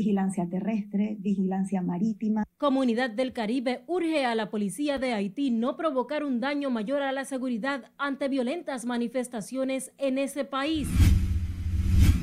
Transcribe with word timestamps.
vigilancia 0.00 0.48
terrestre, 0.48 1.16
vigilancia 1.20 1.82
marítima. 1.82 2.44
Comunidad 2.56 3.10
del 3.10 3.34
Caribe 3.34 3.84
urge 3.86 4.24
a 4.24 4.34
la 4.34 4.48
policía 4.48 4.98
de 4.98 5.12
Haití 5.12 5.50
no 5.50 5.76
provocar 5.76 6.24
un 6.24 6.40
daño 6.40 6.70
mayor 6.70 7.02
a 7.02 7.12
la 7.12 7.26
seguridad 7.26 7.84
ante 7.98 8.28
violentas 8.28 8.86
manifestaciones 8.86 9.92
en 9.98 10.16
ese 10.16 10.46
país. 10.46 10.88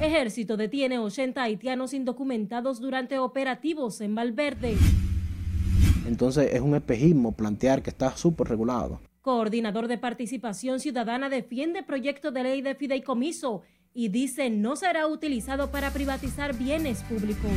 Ejército 0.01 0.57
detiene 0.57 0.97
80 0.97 1.41
haitianos 1.41 1.93
indocumentados 1.93 2.79
durante 2.79 3.19
operativos 3.19 4.01
en 4.01 4.15
Valverde. 4.15 4.75
Entonces 6.07 6.51
es 6.53 6.61
un 6.61 6.73
espejismo 6.73 7.33
plantear 7.33 7.83
que 7.83 7.91
está 7.91 8.17
súper 8.17 8.47
regulado. 8.47 9.01
Coordinador 9.21 9.87
de 9.87 9.99
Participación 9.99 10.79
Ciudadana 10.79 11.29
defiende 11.29 11.83
proyecto 11.83 12.31
de 12.31 12.43
ley 12.43 12.61
de 12.61 12.73
fideicomiso 12.73 13.61
y 13.97 14.09
dice 14.09 14.51
no 14.51 14.75
será 14.75 15.07
utilizado 15.07 15.71
para 15.71 15.89
privatizar 15.89 16.55
bienes 16.55 17.01
públicos. 17.01 17.51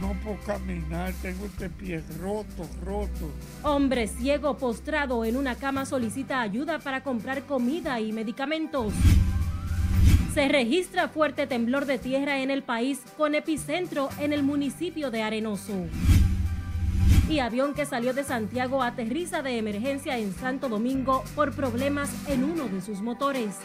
No 0.00 0.14
puedo 0.24 0.38
caminar, 0.46 1.12
tengo 1.20 1.44
este 1.44 1.68
pie 1.68 2.02
roto, 2.18 2.66
roto. 2.82 3.30
Hombre 3.62 4.06
ciego 4.06 4.56
postrado 4.56 5.26
en 5.26 5.36
una 5.36 5.56
cama 5.56 5.84
solicita 5.84 6.40
ayuda 6.40 6.78
para 6.78 7.02
comprar 7.02 7.42
comida 7.42 8.00
y 8.00 8.10
medicamentos. 8.10 8.94
Se 10.32 10.48
registra 10.48 11.08
fuerte 11.08 11.46
temblor 11.46 11.84
de 11.84 11.98
tierra 11.98 12.40
en 12.40 12.50
el 12.50 12.62
país 12.62 13.02
con 13.18 13.34
epicentro 13.34 14.08
en 14.18 14.32
el 14.32 14.42
municipio 14.42 15.10
de 15.10 15.22
Arenoso. 15.22 15.74
Y 17.28 17.40
avión 17.40 17.74
que 17.74 17.84
salió 17.84 18.14
de 18.14 18.24
Santiago 18.24 18.82
aterriza 18.82 19.42
de 19.42 19.58
emergencia 19.58 20.16
en 20.16 20.32
Santo 20.32 20.70
Domingo 20.70 21.22
por 21.34 21.54
problemas 21.54 22.10
en 22.28 22.44
uno 22.44 22.66
de 22.68 22.80
sus 22.80 23.02
motores. 23.02 23.58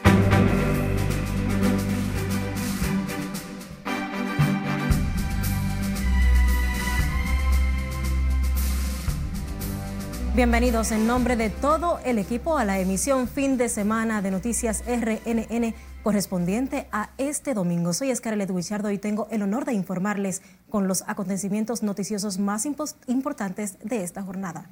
Bienvenidos 10.38 10.92
en 10.92 11.08
nombre 11.08 11.36
de 11.36 11.50
todo 11.50 11.98
el 12.06 12.20
equipo 12.20 12.60
a 12.60 12.64
la 12.64 12.80
emisión 12.80 13.28
fin 13.28 13.58
de 13.58 13.70
semana 13.70 14.22
de 14.22 14.30
Noticias 14.30 14.84
RNN 14.86 15.74
correspondiente 16.04 16.88
a 16.92 17.10
este 17.18 17.56
domingo. 17.56 17.92
Soy 17.92 18.16
Scarlett 18.16 18.52
Wichardo 18.52 18.92
y 18.92 19.00
tengo 19.00 19.28
el 19.32 19.42
honor 19.42 19.66
de 19.66 19.74
informarles 19.74 20.44
con 20.70 20.88
los 20.88 21.04
acontecimientos 21.08 21.82
noticiosos 21.82 22.38
más 22.38 22.68
importantes 23.08 23.80
de 23.84 24.04
esta 24.04 24.22
jornada. 24.22 24.70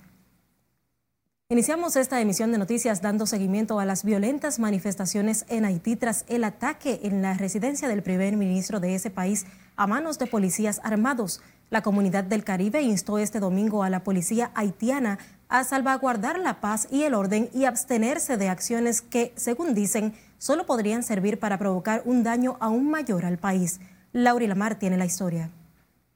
Iniciamos 1.47 1.95
esta 1.95 2.19
emisión 2.19 2.51
de 2.51 2.57
noticias 2.57 3.03
dando 3.03 3.27
seguimiento 3.27 3.79
a 3.79 3.85
las 3.85 4.03
violentas 4.03 4.57
manifestaciones 4.57 5.45
en 5.47 5.63
Haití 5.63 5.95
tras 5.95 6.25
el 6.27 6.43
ataque 6.43 7.01
en 7.03 7.21
la 7.21 7.35
residencia 7.35 7.87
del 7.87 8.01
primer 8.01 8.35
ministro 8.35 8.79
de 8.79 8.95
ese 8.95 9.11
país 9.11 9.45
a 9.75 9.85
manos 9.85 10.17
de 10.17 10.25
policías 10.25 10.81
armados. 10.83 11.43
La 11.69 11.83
comunidad 11.83 12.23
del 12.23 12.43
Caribe 12.43 12.81
instó 12.81 13.19
este 13.19 13.39
domingo 13.39 13.83
a 13.83 13.91
la 13.91 14.03
policía 14.03 14.49
haitiana 14.55 15.19
a 15.47 15.63
salvaguardar 15.63 16.39
la 16.39 16.61
paz 16.61 16.87
y 16.91 17.03
el 17.03 17.13
orden 17.13 17.47
y 17.53 17.65
abstenerse 17.65 18.37
de 18.37 18.49
acciones 18.49 19.03
que, 19.03 19.31
según 19.35 19.75
dicen, 19.75 20.15
solo 20.39 20.65
podrían 20.65 21.03
servir 21.03 21.37
para 21.37 21.59
provocar 21.59 22.01
un 22.05 22.23
daño 22.23 22.57
aún 22.59 22.89
mayor 22.89 23.23
al 23.23 23.37
país. 23.37 23.79
Laura 24.13 24.47
Lamar 24.47 24.79
tiene 24.79 24.97
la 24.97 25.05
historia. 25.05 25.51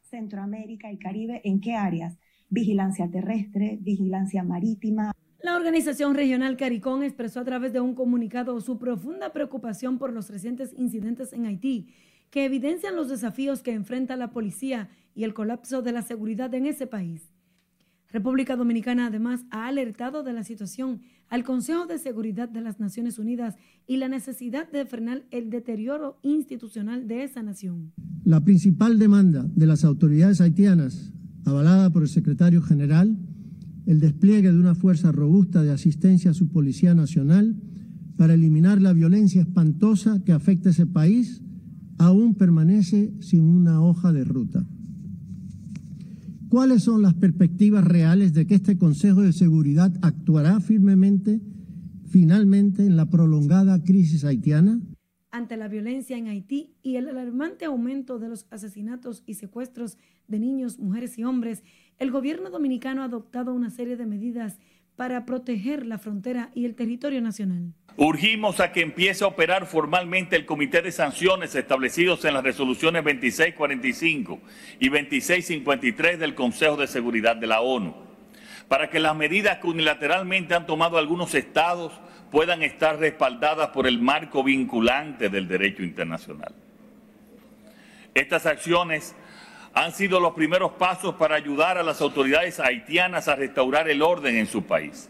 Centroamérica 0.10 0.92
y 0.92 0.98
Caribe, 0.98 1.40
¿en 1.44 1.62
qué 1.62 1.76
áreas? 1.76 2.16
Vigilancia 2.50 3.10
terrestre, 3.10 3.78
vigilancia 3.82 4.44
marítima. 4.44 5.12
La 5.44 5.56
organización 5.56 6.16
regional 6.16 6.58
CARICOM 6.58 7.04
expresó 7.04 7.40
a 7.40 7.46
través 7.46 7.72
de 7.74 7.80
un 7.80 7.94
comunicado 7.94 8.60
su 8.60 8.78
profunda 8.78 9.32
preocupación 9.32 9.98
por 9.98 10.12
los 10.12 10.30
recientes 10.30 10.74
incidentes 10.78 11.32
en 11.32 11.46
Haití, 11.46 11.88
que 12.30 12.46
evidencian 12.46 12.96
los 12.96 13.10
desafíos 13.10 13.62
que 13.62 13.74
enfrenta 13.74 14.16
la 14.16 14.32
policía 14.32 14.90
y 15.16 15.24
el 15.24 15.34
colapso 15.34 15.82
de 15.82 15.92
la 15.92 16.02
seguridad 16.02 16.54
en 16.54 16.66
ese 16.66 16.88
país. 16.88 17.32
República 18.12 18.56
Dominicana 18.56 19.08
además 19.08 19.46
ha 19.52 19.68
alertado 19.68 20.24
de 20.24 20.34
la 20.34 20.44
situación 20.44 21.02
al 21.30 21.44
Consejo 21.44 21.86
de 21.86 22.00
Seguridad 22.00 22.50
de 22.50 22.62
las 22.62 22.80
Naciones 22.80 23.20
Unidas 23.20 23.56
y 23.86 23.98
la 23.98 24.08
necesidad 24.08 24.70
de 24.72 24.86
frenar 24.86 25.24
el 25.30 25.52
deterioro 25.52 26.18
institucional 26.24 27.08
de 27.08 27.24
esa 27.24 27.44
nación. 27.44 27.94
La 28.24 28.44
principal 28.44 28.98
demanda 28.98 29.46
de 29.56 29.68
las 29.68 29.84
autoridades 29.84 30.42
haitianas, 30.42 31.14
avalada 31.46 31.90
por 31.92 32.04
el 32.04 32.10
secretario 32.10 32.62
general, 32.62 33.18
el 33.86 34.00
despliegue 34.00 34.52
de 34.52 34.60
una 34.60 34.76
fuerza 34.76 35.12
robusta 35.12 35.64
de 35.64 35.72
asistencia 35.72 36.32
a 36.32 36.36
su 36.36 36.50
Policía 36.50 36.94
Nacional 36.94 37.56
para 38.18 38.34
eliminar 38.34 38.82
la 38.82 38.94
violencia 38.94 39.42
espantosa 39.42 40.24
que 40.24 40.34
afecta 40.34 40.70
a 40.70 40.72
ese 40.72 40.86
país, 40.86 41.42
aún 41.98 42.36
permanece 42.36 43.14
sin 43.20 43.44
una 43.44 43.82
hoja 43.82 44.14
de 44.14 44.24
ruta. 44.24 44.66
¿Cuáles 46.50 46.84
son 46.84 47.02
las 47.02 47.14
perspectivas 47.14 47.84
reales 47.84 48.34
de 48.34 48.48
que 48.48 48.56
este 48.56 48.78
Consejo 48.78 49.22
de 49.22 49.34
Seguridad 49.34 49.94
actuará 50.02 50.60
firmemente, 50.60 51.42
finalmente, 52.08 52.86
en 52.86 52.96
la 52.96 53.10
prolongada 53.10 53.84
crisis 53.84 54.24
haitiana? 54.24 54.82
Ante 55.32 55.58
la 55.58 55.68
violencia 55.68 56.18
en 56.18 56.28
Haití 56.28 56.74
y 56.82 56.96
el 56.96 57.08
alarmante 57.08 57.66
aumento 57.66 58.18
de 58.18 58.30
los 58.30 58.48
asesinatos 58.50 59.22
y 59.28 59.36
secuestros 59.36 60.00
de 60.28 60.40
niños, 60.40 60.80
mujeres 60.80 61.20
y 61.20 61.24
hombres, 61.24 61.64
el 62.00 62.10
gobierno 62.10 62.50
dominicano 62.50 63.04
ha 63.04 63.06
adoptado 63.06 63.54
una 63.54 63.70
serie 63.70 63.96
de 63.96 64.08
medidas 64.08 64.58
para 64.96 65.26
proteger 65.26 65.86
la 65.86 66.00
frontera 66.00 66.50
y 66.56 66.66
el 66.66 66.74
territorio 66.74 67.22
nacional. 67.22 67.74
Urgimos 67.96 68.60
a 68.60 68.72
que 68.72 68.82
empiece 68.82 69.24
a 69.24 69.28
operar 69.28 69.68
formalmente 69.68 70.36
el 70.36 70.48
Comité 70.48 70.82
de 70.82 70.92
Sanciones 70.92 71.54
establecidos 71.54 72.26
en 72.26 72.34
las 72.34 72.44
resoluciones 72.44 73.04
2645 73.04 74.40
y 74.80 74.90
2653 74.90 76.18
del 76.18 76.34
Consejo 76.34 76.76
de 76.76 76.88
Seguridad 76.88 77.36
de 77.36 77.48
la 77.48 77.62
ONU, 77.62 77.94
para 78.68 78.90
que 78.90 79.00
las 79.00 79.16
medidas 79.16 79.60
que 79.60 79.68
unilateralmente 79.68 80.56
han 80.56 80.66
tomado 80.66 80.98
algunos 80.98 81.36
estados 81.36 81.94
puedan 82.32 82.64
estar 82.64 83.00
respaldadas 83.00 83.70
por 83.70 83.88
el 83.88 84.02
marco 84.02 84.44
vinculante 84.44 85.30
del 85.30 85.48
derecho 85.48 85.84
internacional. 85.84 86.54
Estas 88.14 88.46
acciones 88.46 89.16
han 89.74 89.92
sido 89.92 90.20
los 90.20 90.34
primeros 90.34 90.74
pasos 90.74 91.16
para 91.16 91.36
ayudar 91.36 91.78
a 91.78 91.84
las 91.84 92.02
autoridades 92.02 92.60
haitianas 92.60 93.28
a 93.28 93.36
restaurar 93.36 93.90
el 93.90 94.02
orden 94.02 94.36
en 94.36 94.48
su 94.48 94.64
país. 94.64 95.10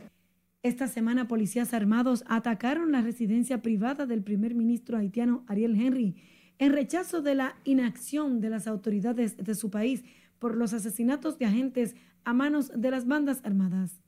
Esta 0.62 0.88
semana 0.88 1.28
policías 1.28 1.74
armados 1.74 2.26
atacaron 2.28 2.92
la 2.92 3.02
residencia 3.02 3.62
privada 3.62 4.06
del 4.06 4.24
primer 4.24 4.56
ministro 4.56 4.98
haitiano 4.98 5.46
Ariel 5.48 5.80
Henry 5.80 6.16
en 6.58 6.74
rechazo 6.74 7.22
de 7.22 7.36
la 7.36 7.56
inacción 7.64 8.42
de 8.42 8.50
las 8.50 8.68
autoridades 8.68 9.38
de 9.38 9.56
su 9.56 9.72
país 9.72 10.04
por 10.38 10.58
los 10.58 10.74
asesinatos 10.74 11.40
de 11.40 11.46
agentes 11.46 11.96
a 12.26 12.34
manos 12.34 12.72
de 12.76 12.92
las 12.92 13.08
bandas 13.08 13.40
armadas. 13.46 14.02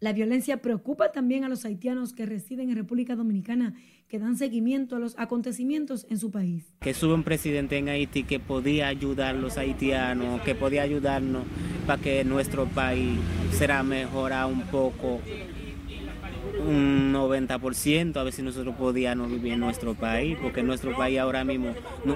La 0.00 0.12
violencia 0.12 0.60
preocupa 0.60 1.12
también 1.12 1.44
a 1.44 1.48
los 1.48 1.64
haitianos 1.64 2.12
que 2.12 2.26
residen 2.26 2.68
en 2.68 2.76
República 2.76 3.14
Dominicana, 3.14 3.74
que 4.08 4.18
dan 4.18 4.36
seguimiento 4.36 4.96
a 4.96 4.98
los 4.98 5.18
acontecimientos 5.18 6.06
en 6.10 6.18
su 6.18 6.30
país. 6.30 6.64
Que 6.80 6.94
sube 6.94 7.14
un 7.14 7.22
presidente 7.22 7.78
en 7.78 7.88
Haití 7.88 8.24
que 8.24 8.40
podía 8.40 8.88
ayudar 8.88 9.36
a 9.36 9.38
los 9.38 9.56
haitianos, 9.56 10.42
que 10.42 10.54
podía 10.54 10.82
ayudarnos 10.82 11.44
para 11.86 12.02
que 12.02 12.24
nuestro 12.24 12.66
país 12.66 13.18
será 13.52 13.82
mejora 13.82 14.46
un 14.46 14.62
poco 14.62 15.20
un 16.66 17.12
90%, 17.12 18.16
a 18.16 18.22
ver 18.22 18.32
si 18.32 18.42
nosotros 18.42 18.74
podíamos 18.76 19.30
vivir 19.30 19.54
en 19.54 19.60
nuestro 19.60 19.94
país, 19.94 20.36
porque 20.40 20.60
en 20.60 20.66
nuestro 20.66 20.96
país 20.96 21.18
ahora 21.18 21.44
mismo 21.44 21.74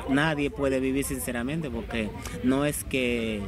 nadie 0.09 0.51
puede 0.51 0.81
vivir 0.81 1.05
sinceramente, 1.05 1.71
porque 1.71 2.11
no 2.43 2.65
es 2.65 2.85
que 2.85 3.41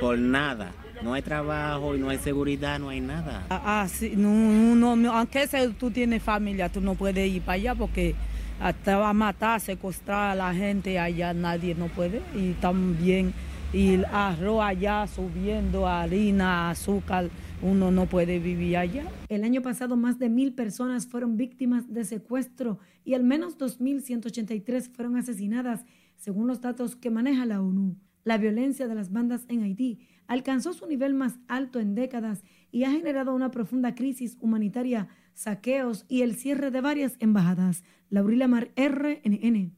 por 0.00 0.18
nada, 0.18 0.72
no 1.02 1.14
hay 1.14 1.22
trabajo 1.22 1.94
y 1.94 1.98
no 1.98 2.08
hay 2.08 2.18
seguridad, 2.18 2.78
no 2.78 2.88
hay 2.88 3.00
nada. 3.00 3.46
Ah, 3.50 3.82
ah 3.82 3.88
sí, 3.88 4.14
no, 4.16 4.96
no, 4.96 5.12
aunque 5.12 5.48
tú 5.78 5.90
tienes 5.90 6.22
familia, 6.22 6.68
tú 6.68 6.80
no 6.80 6.94
puedes 6.94 7.28
ir 7.30 7.42
para 7.42 7.54
allá 7.54 7.74
porque 7.74 8.14
hasta 8.60 8.96
va 8.96 9.10
a 9.10 9.14
matar, 9.14 9.60
secuestrar 9.60 10.30
a 10.30 10.34
la 10.34 10.54
gente 10.54 10.98
allá, 10.98 11.34
nadie 11.34 11.74
no 11.74 11.88
puede. 11.88 12.22
Y 12.34 12.52
también 12.54 13.32
y 13.72 14.02
arroz 14.12 14.62
allá 14.62 15.06
subiendo, 15.08 15.88
harina, 15.88 16.70
azúcar 16.70 17.28
uno 17.60 17.90
no 17.90 18.06
puede 18.06 18.38
vivir 18.38 18.76
allá. 18.76 19.04
El 19.28 19.42
año 19.42 19.62
pasado 19.62 19.96
más 19.96 20.18
de 20.18 20.28
mil 20.28 20.52
personas 20.52 21.06
fueron 21.06 21.36
víctimas 21.36 21.92
de 21.92 22.04
secuestro 22.04 22.78
y 23.04 23.14
al 23.14 23.24
menos 23.24 23.58
2.183 23.58 24.90
fueron 24.92 25.16
asesinadas, 25.16 25.84
según 26.16 26.46
los 26.46 26.60
datos 26.60 26.94
que 26.94 27.10
maneja 27.10 27.46
la 27.46 27.62
ONU. 27.62 27.96
La 28.22 28.38
violencia 28.38 28.86
de 28.86 28.94
las 28.94 29.10
bandas 29.10 29.44
en 29.48 29.62
Haití 29.62 29.98
alcanzó 30.26 30.72
su 30.72 30.86
nivel 30.86 31.14
más 31.14 31.34
alto 31.48 31.80
en 31.80 31.94
décadas 31.94 32.42
y 32.70 32.84
ha 32.84 32.90
generado 32.90 33.34
una 33.34 33.50
profunda 33.50 33.94
crisis 33.94 34.36
humanitaria, 34.40 35.08
saqueos 35.34 36.04
y 36.08 36.22
el 36.22 36.36
cierre 36.36 36.70
de 36.70 36.80
varias 36.80 37.16
embajadas. 37.20 37.84
Laurila 38.10 38.48
Mar, 38.48 38.70
RNN. 38.76 39.74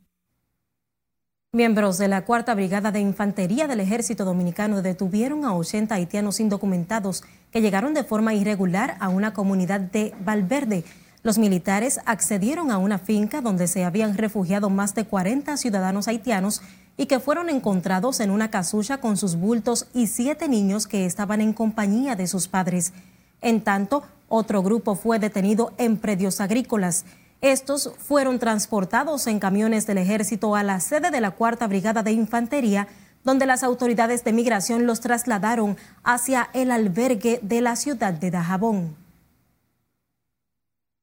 Miembros 1.53 1.97
de 1.97 2.09
la 2.09 2.25
Cuarta 2.27 2.55
Brigada 2.55 2.93
de 2.93 3.01
Infantería 3.01 3.67
del 3.67 3.81
Ejército 3.81 4.27
Dominicano 4.27 4.83
detuvieron 4.83 5.47
a 5.47 5.55
80 5.55 5.95
haitianos 5.95 6.39
indocumentados 6.39 7.25
que 7.51 7.63
llegaron 7.63 7.95
de 7.95 8.05
forma 8.05 8.35
irregular 8.35 8.97
a 9.01 9.09
una 9.09 9.33
comunidad 9.33 9.81
de 9.81 10.13
Valverde. 10.21 10.85
Los 11.23 11.39
militares 11.39 11.99
accedieron 12.05 12.71
a 12.71 12.77
una 12.77 12.99
finca 12.99 13.41
donde 13.41 13.69
se 13.69 13.85
habían 13.85 14.19
refugiado 14.19 14.69
más 14.69 14.95
de 14.95 15.07
40 15.07 15.57
ciudadanos 15.57 16.09
haitianos 16.09 16.61
y 16.97 17.07
que 17.07 17.21
fueron 17.21 17.49
encontrados 17.49 18.21
en 18.21 18.31
una 18.31 18.51
casulla 18.51 18.99
con 18.99 19.17
sus 19.17 19.37
bultos 19.37 19.87
y 19.93 20.07
siete 20.07 20.49
niños 20.49 20.87
que 20.87 21.07
estaban 21.07 21.41
en 21.41 21.53
compañía 21.53 22.17
de 22.17 22.27
sus 22.27 22.49
padres. 22.49 22.93
En 23.41 23.61
tanto, 23.61 24.03
otro 24.29 24.63
grupo 24.63 24.95
fue 24.95 25.19
detenido 25.19 25.73
en 25.79 25.99
predios 25.99 26.41
agrícolas. 26.41 27.05
Estos 27.41 27.93
fueron 27.99 28.39
transportados 28.39 29.27
en 29.27 29.39
camiones 29.39 29.87
del 29.87 29.99
ejército 29.99 30.57
a 30.57 30.63
la 30.63 30.81
sede 30.81 31.11
de 31.11 31.21
la 31.21 31.33
Cuarta 31.33 31.67
Brigada 31.67 32.03
de 32.03 32.13
Infantería, 32.13 32.89
donde 33.25 33.45
las 33.45 33.63
autoridades 33.63 34.25
de 34.25 34.33
migración 34.33 34.87
los 34.87 35.01
trasladaron 35.01 35.77
hacia 36.03 36.49
el 36.55 36.71
albergue 36.71 37.41
de 37.43 37.61
la 37.61 37.77
ciudad 37.77 38.15
de 38.15 38.31
Dajabón. 38.31 39.06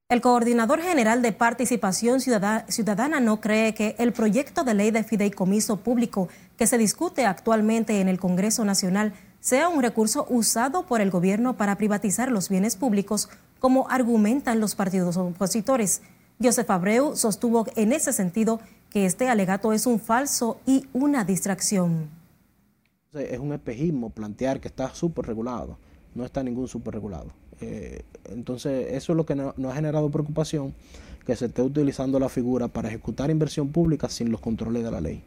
El 0.09 0.21
coordinador 0.21 0.79
general 0.81 1.21
de 1.21 1.31
Participación 1.31 2.19
Ciudadana 2.19 3.19
no 3.19 3.41
cree 3.41 3.73
que 3.73 3.95
el 3.97 4.13
proyecto 4.13 4.63
de 4.63 4.75
ley 4.75 4.91
de 4.91 5.03
fideicomiso 5.03 5.77
público 5.77 6.27
que 6.55 6.67
se 6.67 6.77
discute 6.77 7.25
actualmente 7.25 7.99
en 7.99 8.07
el 8.07 8.19
Congreso 8.19 8.63
Nacional 8.63 9.13
sea 9.39 9.69
un 9.69 9.81
recurso 9.81 10.27
usado 10.29 10.85
por 10.85 11.01
el 11.01 11.09
gobierno 11.09 11.57
para 11.57 11.77
privatizar 11.77 12.31
los 12.31 12.49
bienes 12.49 12.75
públicos, 12.75 13.29
como 13.59 13.89
argumentan 13.89 14.59
los 14.59 14.75
partidos 14.75 15.17
opositores. 15.17 16.01
Joseph 16.39 16.69
Abreu 16.69 17.15
sostuvo 17.15 17.65
en 17.75 17.91
ese 17.91 18.13
sentido 18.13 18.59
que 18.89 19.05
este 19.05 19.29
alegato 19.29 19.73
es 19.73 19.87
un 19.87 19.99
falso 19.99 20.59
y 20.67 20.87
una 20.93 21.23
distracción. 21.23 22.09
Es 23.13 23.39
un 23.39 23.53
espejismo 23.53 24.09
plantear 24.11 24.59
que 24.59 24.67
está 24.67 24.93
súper 24.93 25.25
regulado. 25.25 25.77
No 26.15 26.25
está 26.25 26.43
ningún 26.43 26.67
súper 26.67 26.93
regulado. 26.93 27.31
Eh, 27.61 28.03
entonces, 28.29 28.87
eso 28.91 29.13
es 29.13 29.17
lo 29.17 29.25
que 29.25 29.35
nos 29.35 29.53
ha 29.57 29.75
generado 29.75 30.09
preocupación, 30.09 30.73
que 31.25 31.35
se 31.35 31.45
esté 31.45 31.61
utilizando 31.61 32.19
la 32.19 32.29
figura 32.29 32.67
para 32.67 32.89
ejecutar 32.89 33.29
inversión 33.29 33.69
pública 33.69 34.09
sin 34.09 34.31
los 34.31 34.41
controles 34.41 34.83
de 34.83 34.91
la 34.91 35.01
ley. 35.01 35.23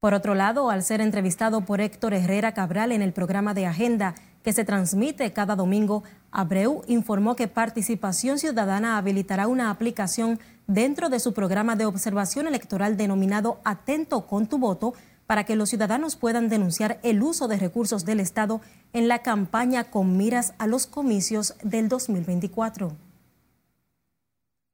Por 0.00 0.14
otro 0.14 0.34
lado, 0.34 0.70
al 0.70 0.82
ser 0.82 1.02
entrevistado 1.02 1.60
por 1.60 1.82
Héctor 1.82 2.14
Herrera 2.14 2.54
Cabral 2.54 2.90
en 2.90 3.02
el 3.02 3.12
programa 3.12 3.52
de 3.52 3.66
Agenda 3.66 4.14
que 4.42 4.54
se 4.54 4.64
transmite 4.64 5.30
cada 5.34 5.56
domingo, 5.56 6.02
Abreu 6.30 6.82
informó 6.86 7.36
que 7.36 7.48
Participación 7.48 8.38
Ciudadana 8.38 8.96
habilitará 8.96 9.46
una 9.46 9.70
aplicación 9.70 10.40
dentro 10.66 11.10
de 11.10 11.20
su 11.20 11.34
programa 11.34 11.76
de 11.76 11.84
observación 11.84 12.46
electoral 12.46 12.96
denominado 12.96 13.60
Atento 13.62 14.26
con 14.26 14.46
tu 14.46 14.56
voto 14.56 14.94
para 15.30 15.44
que 15.44 15.54
los 15.54 15.68
ciudadanos 15.68 16.16
puedan 16.16 16.48
denunciar 16.48 16.98
el 17.04 17.22
uso 17.22 17.46
de 17.46 17.56
recursos 17.56 18.04
del 18.04 18.18
Estado 18.18 18.60
en 18.92 19.06
la 19.06 19.20
campaña 19.20 19.84
con 19.84 20.16
miras 20.16 20.54
a 20.58 20.66
los 20.66 20.88
comicios 20.88 21.54
del 21.62 21.88
2024. 21.88 22.96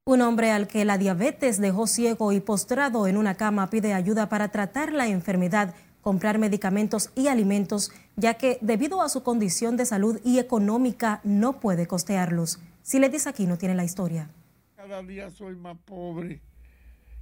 Un 0.05 0.21
hombre 0.21 0.49
al 0.49 0.67
que 0.67 0.83
la 0.83 0.97
diabetes 0.97 1.61
dejó 1.61 1.85
ciego 1.85 2.31
y 2.31 2.39
postrado 2.39 3.05
en 3.05 3.17
una 3.17 3.35
cama 3.35 3.69
pide 3.69 3.93
ayuda 3.93 4.29
para 4.29 4.47
tratar 4.47 4.93
la 4.93 5.05
enfermedad, 5.05 5.75
comprar 6.01 6.39
medicamentos 6.39 7.11
y 7.13 7.27
alimentos, 7.27 7.91
ya 8.15 8.33
que 8.33 8.57
debido 8.61 9.03
a 9.03 9.09
su 9.09 9.21
condición 9.21 9.77
de 9.77 9.85
salud 9.85 10.19
y 10.23 10.39
económica 10.39 11.21
no 11.23 11.59
puede 11.59 11.85
costearlos. 11.85 12.57
Si 12.81 12.97
le 12.97 13.09
dice 13.09 13.29
aquí, 13.29 13.45
no 13.45 13.59
tiene 13.59 13.75
la 13.75 13.83
historia. 13.83 14.31
Cada 14.75 15.03
día 15.03 15.29
soy 15.29 15.55
más 15.55 15.77
pobre 15.85 16.41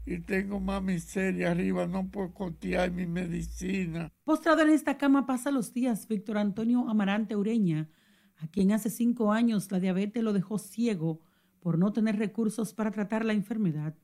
y 0.05 0.19
tengo 0.19 0.59
más 0.59 0.83
miseria 0.83 1.51
arriba, 1.51 1.87
no 1.87 2.07
puedo 2.09 2.31
costear 2.33 2.91
mi 2.91 3.07
medicina. 3.07 4.11
Postrado 4.23 4.61
en 4.61 4.69
esta 4.69 4.97
cama 4.97 5.25
pasa 5.25 5.49
los 5.49 5.73
días 5.73 6.07
Víctor 6.07 6.37
Antonio 6.37 6.87
Amarante 6.87 7.35
Ureña, 7.35 7.89
a 8.37 8.47
quien 8.47 8.71
hace 8.71 8.89
cinco 8.89 9.31
años 9.31 9.71
la 9.71 9.79
diabetes 9.79 10.23
lo 10.23 10.33
dejó 10.33 10.59
ciego 10.59 11.21
por 11.59 11.79
no 11.79 11.91
tener 11.91 12.17
recursos 12.17 12.73
para 12.73 12.91
tratar 12.91 13.25
la 13.25 13.33
enfermedad. 13.33 13.95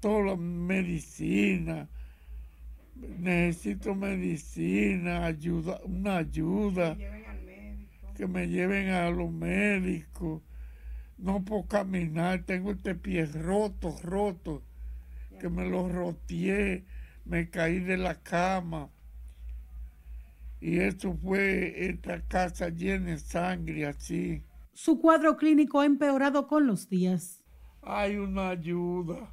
Toda 0.00 0.24
la 0.24 0.36
medicina, 0.36 1.90
necesito 2.94 3.94
medicina, 3.94 5.26
ayuda, 5.26 5.80
una 5.84 6.18
ayuda, 6.18 6.96
que 8.14 8.26
me 8.26 8.48
lleven 8.48 8.88
a 8.88 9.10
los 9.10 9.30
médicos. 9.30 10.42
No 11.18 11.44
puedo 11.44 11.66
caminar, 11.66 12.44
tengo 12.44 12.70
este 12.72 12.94
pie 12.94 13.26
roto, 13.26 13.94
roto 14.02 14.62
que 15.38 15.48
me 15.48 15.68
lo 15.68 15.88
roteé, 15.88 16.84
me 17.24 17.50
caí 17.50 17.80
de 17.80 17.96
la 17.96 18.22
cama. 18.22 18.90
Y 20.60 20.78
eso 20.78 21.14
fue 21.14 21.88
esta 21.88 22.20
casa 22.26 22.68
llena 22.68 23.12
de 23.12 23.18
sangre 23.18 23.86
así. 23.86 24.42
Su 24.72 25.00
cuadro 25.00 25.36
clínico 25.36 25.80
ha 25.80 25.86
empeorado 25.86 26.46
con 26.46 26.66
los 26.66 26.88
días. 26.88 27.42
Hay 27.82 28.16
una 28.16 28.50
ayuda 28.50 29.32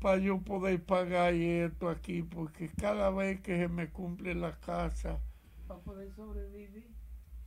para 0.00 0.18
yo 0.18 0.40
poder 0.40 0.84
pagar 0.84 1.34
esto 1.34 1.88
aquí, 1.88 2.22
porque 2.22 2.68
cada 2.68 3.10
vez 3.10 3.40
que 3.40 3.56
se 3.56 3.68
me 3.68 3.90
cumple 3.90 4.34
la 4.34 4.58
casa, 4.60 5.20
para 5.66 5.80
poder 5.80 6.12
sobrevivir, 6.14 6.90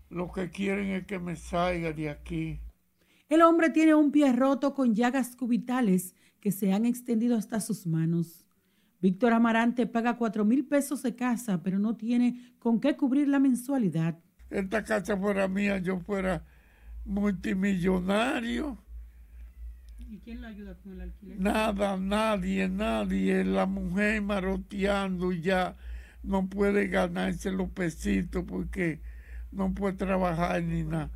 lo 0.10 0.32
que 0.32 0.50
quieren 0.50 0.88
es 0.88 1.06
que 1.06 1.20
me 1.20 1.36
salga 1.36 1.94
de 1.94 2.10
aquí. 2.10 2.60
El 3.30 3.44
hombre 3.44 3.70
tiene 3.70 3.94
un 3.94 4.12
pie 4.12 4.34
roto 4.34 4.74
con 4.74 4.96
llagas 4.96 5.36
cubitales 5.36 6.16
que 6.40 6.52
se 6.52 6.74
han 6.74 6.86
extendido 6.86 7.38
hasta 7.38 7.60
sus 7.60 7.86
manos. 7.86 8.46
Víctor 9.02 9.34
Amarante 9.34 9.88
paga 9.88 10.18
cuatro 10.18 10.44
mil 10.44 10.66
pesos 10.66 11.04
de 11.04 11.16
casa, 11.16 11.64
pero 11.64 11.80
no 11.80 11.96
tiene 11.96 12.56
con 12.60 12.80
qué 12.80 12.98
cubrir 12.98 13.28
la 13.28 13.40
mensualidad. 13.40 14.20
Esta 14.50 14.84
casa 14.84 15.16
fuera 15.16 15.48
mía, 15.48 15.78
yo 15.78 16.00
fuera 16.00 16.44
multimillonario. 17.06 18.78
¿Y 20.00 20.18
quién 20.20 20.42
lo 20.42 20.48
ayuda 20.48 20.76
con 20.76 20.94
el 20.94 21.02
alquiler? 21.02 21.40
Nada, 21.40 21.96
nadie, 21.98 22.68
nadie. 22.68 23.44
La 23.44 23.68
mujer 23.68 24.22
maroteando 24.24 25.32
ya 25.32 25.78
no 26.24 26.48
puede 26.50 26.88
ganarse 26.88 27.52
los 27.52 27.70
pesitos 27.70 28.44
porque 28.46 29.02
no 29.52 29.74
puede 29.74 29.94
trabajar 29.96 30.64
ni 30.64 30.84
nada. 30.84 31.12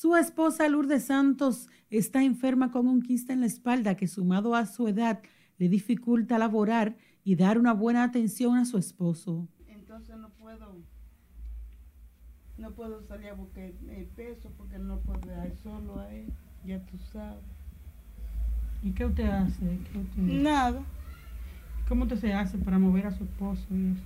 Su 0.00 0.16
esposa 0.16 0.66
Lourdes 0.66 1.04
Santos 1.04 1.68
está 1.90 2.22
enferma 2.24 2.70
con 2.70 2.88
un 2.88 3.02
quiste 3.02 3.34
en 3.34 3.40
la 3.40 3.46
espalda 3.46 3.98
que 3.98 4.08
sumado 4.08 4.54
a 4.54 4.64
su 4.64 4.88
edad 4.88 5.20
le 5.58 5.68
dificulta 5.68 6.38
laborar 6.38 6.96
y 7.22 7.36
dar 7.36 7.58
una 7.58 7.74
buena 7.74 8.02
atención 8.02 8.56
a 8.56 8.64
su 8.64 8.78
esposo. 8.78 9.46
Entonces 9.68 10.16
no 10.16 10.30
puedo, 10.30 10.74
no 12.56 12.70
puedo 12.70 13.02
salir 13.02 13.28
a 13.28 13.34
buscar 13.34 13.64
el 13.90 14.06
peso 14.16 14.50
porque 14.56 14.78
no 14.78 15.00
puedo 15.00 15.20
dejar 15.20 15.54
solo 15.62 16.00
a 16.00 16.10
él, 16.10 16.32
ya 16.64 16.80
tú 16.86 16.96
sabes. 17.12 17.44
¿Y 18.82 18.92
qué 18.92 19.04
usted 19.04 19.26
hace? 19.26 19.80
Nada. 20.16 20.80
¿Cómo 21.90 22.04
usted 22.04 22.16
se 22.16 22.32
hace 22.32 22.56
para 22.56 22.78
mover 22.78 23.06
a 23.06 23.10
su 23.10 23.24
esposo 23.24 23.66
y 23.68 23.90
eso? 23.90 24.02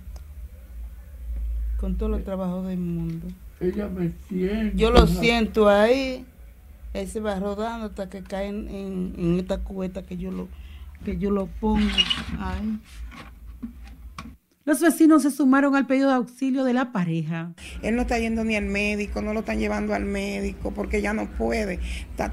Con 1.79 1.95
todos 1.95 2.11
los 2.11 2.25
trabajos 2.25 2.67
del 2.67 2.79
mundo. 2.79 3.27
Ella 3.59 3.87
me 3.87 4.11
siente. 4.27 4.77
Yo 4.77 4.91
lo 4.91 5.07
siento 5.07 5.69
ahí. 5.69 6.25
Él 6.93 7.07
se 7.07 7.19
va 7.19 7.39
rodando 7.39 7.87
hasta 7.87 8.09
que 8.09 8.23
cae 8.23 8.47
en, 8.47 9.37
esta 9.39 9.59
cubeta 9.59 10.05
que 10.05 10.17
yo 10.17 10.31
lo, 10.31 10.47
que 11.03 11.17
yo 11.17 11.29
lo 11.29 11.47
pongo 11.47 11.89
ahí. 12.39 12.79
Los 14.65 14.81
vecinos 14.81 15.21
se 15.21 15.29
sumaron 15.29 15.75
al 15.75 15.85
pedido 15.85 16.09
de 16.09 16.15
auxilio 16.15 16.63
de 16.63 16.73
la 16.73 16.91
pareja. 16.91 17.51
Él 17.83 17.95
no 17.95 18.01
está 18.01 18.17
yendo 18.17 18.43
ni 18.43 18.55
al 18.55 18.65
médico, 18.65 19.21
no 19.21 19.31
lo 19.31 19.41
están 19.41 19.59
llevando 19.59 19.93
al 19.93 20.05
médico 20.05 20.71
porque 20.71 21.03
ya 21.03 21.13
no 21.13 21.29
puede. 21.29 21.79
Está 22.09 22.31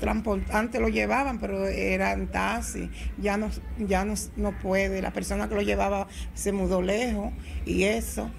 Antes 0.52 0.81
lo 0.81 0.88
llevaban, 0.88 1.38
pero 1.38 1.67
eran 1.67 2.29
taxi. 2.29 2.88
Ya 3.21 3.37
no, 3.37 3.50
ya 3.79 4.07
no, 4.07 4.14
no 4.37 4.59
puede. 4.59 5.02
La 5.02 5.12
persona 5.12 5.47
que 5.47 5.57
lo 5.57 5.61
llevaba 5.61 6.09
se 6.33 6.52
mudó 6.52 6.81
lejos 6.81 7.35
y 7.67 7.83
eso. 7.83 8.31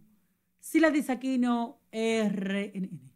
Sila 0.60 0.92
Disaquino, 0.92 1.80
RNN. 1.92 3.12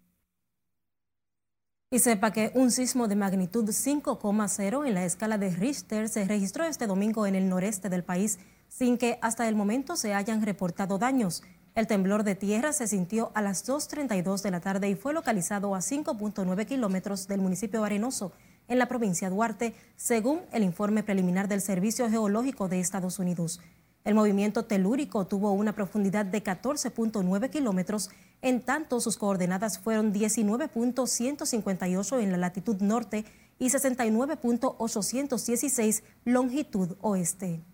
Y 1.90 2.00
sepa 2.00 2.34
que 2.34 2.52
un 2.54 2.70
sismo 2.70 3.08
de 3.08 3.16
magnitud 3.16 3.64
5,0 3.64 4.86
en 4.86 4.94
la 4.94 5.06
escala 5.06 5.38
de 5.38 5.52
Richter 5.52 6.10
se 6.10 6.26
registró 6.26 6.66
este 6.66 6.86
domingo 6.86 7.26
en 7.26 7.34
el 7.34 7.48
noreste 7.48 7.88
del 7.88 8.04
país 8.04 8.40
sin 8.68 8.98
que 8.98 9.18
hasta 9.22 9.48
el 9.48 9.56
momento 9.56 9.96
se 9.96 10.14
hayan 10.14 10.42
reportado 10.42 10.98
daños. 10.98 11.44
El 11.76 11.88
temblor 11.88 12.26
de 12.26 12.36
tierra 12.36 12.74
se 12.74 12.88
sintió 12.88 13.32
a 13.36 13.42
las 13.42 13.66
2.32 13.66 14.42
de 14.42 14.52
la 14.52 14.60
tarde 14.60 14.90
y 14.90 14.96
fue 14.96 15.14
localizado 15.14 15.76
a 15.76 15.80
5.9 15.80 16.66
kilómetros 16.66 17.26
del 17.30 17.40
municipio 17.40 17.86
Arenoso, 17.86 18.34
en 18.68 18.80
la 18.80 18.90
provincia 18.90 19.30
de 19.30 19.36
Duarte, 19.36 19.74
según 19.96 20.42
el 20.52 20.64
informe 20.64 21.04
preliminar 21.04 21.48
del 21.48 21.62
Servicio 21.62 22.10
Geológico 22.10 22.68
de 22.68 22.82
Estados 22.82 23.18
Unidos. 23.18 23.62
El 24.08 24.16
movimiento 24.16 24.64
telúrico 24.64 25.28
tuvo 25.28 25.52
una 25.52 25.76
profundidad 25.76 26.26
de 26.26 26.42
14.9 26.42 27.50
kilómetros, 27.50 28.10
en 28.42 28.62
tanto 28.62 29.02
sus 29.02 29.18
coordenadas 29.18 29.80
fueron 29.80 30.14
19.158 30.14 32.22
en 32.22 32.32
la 32.32 32.38
latitud 32.38 32.78
norte 32.80 33.26
y 33.60 33.66
69.816 33.66 36.04
longitud 36.24 36.96
oeste. 37.02 37.66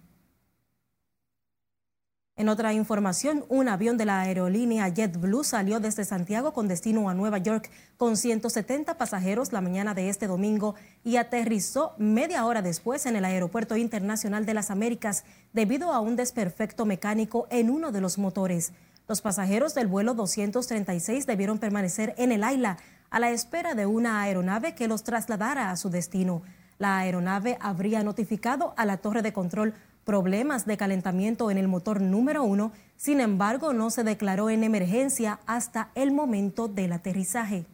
En 2.36 2.50
otra 2.50 2.74
información, 2.74 3.46
un 3.48 3.70
avión 3.70 3.96
de 3.96 4.06
la 4.06 4.22
aerolínea 4.22 4.88
JetBlue 4.88 5.44
salió 5.44 5.80
desde 5.80 6.04
Santiago 6.04 6.52
con 6.52 6.68
destino 6.68 7.08
a 7.08 7.14
Nueva 7.14 7.38
York 7.38 7.70
con 7.96 8.18
170 8.18 8.98
pasajeros 8.98 9.54
la 9.54 9.62
mañana 9.62 9.94
de 9.94 10.10
este 10.10 10.26
domingo 10.26 10.74
y 11.04 11.18
aterrizó 11.18 11.94
media 12.00 12.44
hora 12.48 12.64
después 12.64 13.06
en 13.06 13.16
el 13.16 13.26
Aeropuerto 13.26 13.78
Internacional 13.78 14.48
de 14.48 14.56
las 14.56 14.72
Américas 14.72 15.26
debido 15.54 15.94
a 15.94 16.00
un 16.00 16.16
desperfecto 16.16 16.88
mecánico 16.88 17.46
en 17.52 17.70
uno 17.70 17.92
de 17.92 18.02
los 18.02 18.18
motores. 18.18 18.74
Los 19.08 19.22
pasajeros 19.22 19.76
del 19.76 19.86
vuelo 19.86 20.16
236 20.16 21.28
debieron 21.28 21.60
permanecer 21.60 22.16
en 22.18 22.32
el 22.32 22.44
AILA 22.44 22.78
a 23.12 23.20
la 23.20 23.30
espera 23.30 23.76
de 23.76 23.86
una 23.86 24.22
aeronave 24.24 24.74
que 24.74 24.88
los 24.88 25.04
trasladara 25.04 25.70
a 25.70 25.78
su 25.78 25.92
destino. 25.92 26.42
La 26.80 26.98
aeronave 26.98 27.60
habría 27.62 28.04
notificado 28.04 28.74
a 28.76 28.86
la 28.86 28.98
torre 28.98 29.22
de 29.22 29.34
control 29.34 29.76
problemas 30.04 30.66
de 30.66 30.78
calentamiento 30.78 31.52
en 31.52 31.58
el 31.58 31.68
motor 31.68 32.02
número 32.02 32.44
uno, 32.44 32.72
sin 32.96 33.20
embargo 33.20 33.74
no 33.74 33.90
se 33.90 34.04
declaró 34.04 34.50
en 34.50 34.64
emergencia 34.64 35.40
hasta 35.46 35.90
el 35.96 36.12
momento 36.12 36.68
del 36.68 36.94
aterrizaje. 36.94 37.66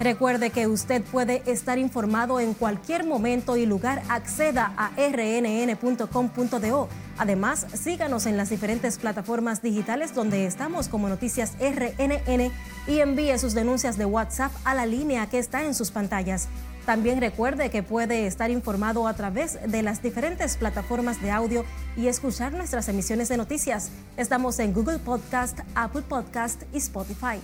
Recuerde 0.00 0.50
que 0.50 0.68
usted 0.68 1.02
puede 1.02 1.42
estar 1.50 1.76
informado 1.76 2.38
en 2.38 2.54
cualquier 2.54 3.04
momento 3.04 3.56
y 3.56 3.66
lugar. 3.66 4.00
Acceda 4.08 4.72
a 4.76 4.92
rnn.com.do. 4.96 6.88
Además, 7.18 7.66
síganos 7.74 8.26
en 8.26 8.36
las 8.36 8.50
diferentes 8.50 8.96
plataformas 8.98 9.60
digitales 9.60 10.14
donde 10.14 10.46
estamos 10.46 10.86
como 10.86 11.08
Noticias 11.08 11.56
RNN 11.58 12.52
y 12.86 13.00
envíe 13.00 13.36
sus 13.38 13.54
denuncias 13.54 13.98
de 13.98 14.04
WhatsApp 14.04 14.52
a 14.64 14.72
la 14.74 14.86
línea 14.86 15.28
que 15.28 15.40
está 15.40 15.64
en 15.64 15.74
sus 15.74 15.90
pantallas. 15.90 16.48
También 16.88 17.20
recuerde 17.20 17.68
que 17.68 17.82
puede 17.82 18.26
estar 18.26 18.50
informado 18.50 19.08
a 19.08 19.12
través 19.12 19.58
de 19.70 19.82
las 19.82 20.02
diferentes 20.02 20.56
plataformas 20.56 21.20
de 21.20 21.30
audio 21.30 21.66
y 21.98 22.06
escuchar 22.06 22.54
nuestras 22.54 22.88
emisiones 22.88 23.28
de 23.28 23.36
noticias. 23.36 23.92
Estamos 24.16 24.58
en 24.58 24.72
Google 24.72 24.98
Podcast, 24.98 25.60
Apple 25.74 26.00
Podcast 26.00 26.62
y 26.72 26.78
Spotify. 26.78 27.40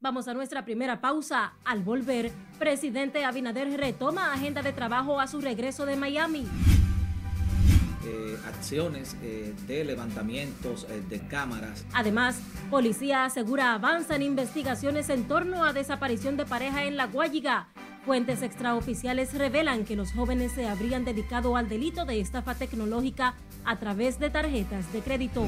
Vamos 0.00 0.26
a 0.26 0.34
nuestra 0.34 0.64
primera 0.64 1.00
pausa. 1.00 1.52
Al 1.64 1.84
volver, 1.84 2.32
presidente 2.58 3.24
Abinader 3.24 3.70
retoma 3.78 4.32
agenda 4.32 4.62
de 4.62 4.72
trabajo 4.72 5.20
a 5.20 5.28
su 5.28 5.40
regreso 5.40 5.86
de 5.86 5.94
Miami. 5.94 6.48
Eh, 8.04 8.38
acciones 8.46 9.16
eh, 9.22 9.52
de 9.66 9.84
levantamientos 9.84 10.86
eh, 10.88 11.02
de 11.08 11.18
cámaras. 11.26 11.84
Además, 11.92 12.40
policía 12.70 13.24
asegura 13.24 13.74
avanza 13.74 14.14
en 14.14 14.22
investigaciones 14.22 15.08
en 15.08 15.26
torno 15.26 15.64
a 15.64 15.72
desaparición 15.72 16.36
de 16.36 16.46
pareja 16.46 16.84
en 16.84 16.96
La 16.96 17.06
Guayiga. 17.06 17.68
Fuentes 18.06 18.42
extraoficiales 18.42 19.34
revelan 19.34 19.84
que 19.84 19.96
los 19.96 20.12
jóvenes 20.12 20.52
se 20.52 20.68
habrían 20.68 21.04
dedicado 21.04 21.56
al 21.56 21.68
delito 21.68 22.04
de 22.04 22.20
estafa 22.20 22.54
tecnológica 22.54 23.34
a 23.64 23.78
través 23.78 24.20
de 24.20 24.30
tarjetas 24.30 24.92
de 24.92 25.00
crédito. 25.00 25.44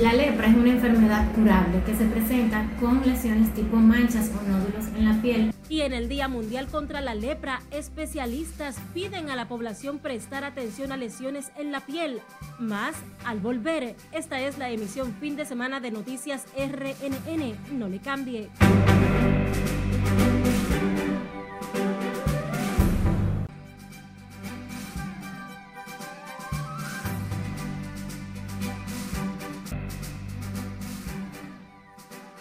La 0.00 0.12
lepra 0.12 0.48
es 0.48 0.56
una 0.56 0.70
enfermedad 0.70 1.32
curable 1.34 1.80
que 1.86 1.94
se 1.94 2.04
presenta 2.06 2.68
con 2.80 3.06
lesiones 3.06 3.54
tipo 3.54 3.76
manchas 3.76 4.28
o 4.28 4.42
nódulos 4.42 4.86
en 4.96 5.04
la 5.04 5.22
piel. 5.22 5.54
Y 5.68 5.82
en 5.82 5.92
el 5.92 6.08
Día 6.08 6.26
Mundial 6.26 6.66
contra 6.66 7.00
la 7.00 7.14
Lepra, 7.14 7.62
especialistas 7.70 8.76
piden 8.92 9.30
a 9.30 9.36
la 9.36 9.46
población 9.46 10.00
prestar 10.00 10.42
atención 10.42 10.90
a 10.90 10.96
lesiones 10.96 11.52
en 11.56 11.70
la 11.70 11.78
piel. 11.78 12.20
Más 12.58 12.96
al 13.24 13.38
volver, 13.38 13.94
esta 14.10 14.40
es 14.40 14.58
la 14.58 14.68
emisión 14.70 15.14
fin 15.20 15.36
de 15.36 15.46
semana 15.46 15.78
de 15.78 15.92
Noticias 15.92 16.44
RNN. 16.56 17.78
No 17.78 17.88
le 17.88 18.00
cambie. 18.00 18.50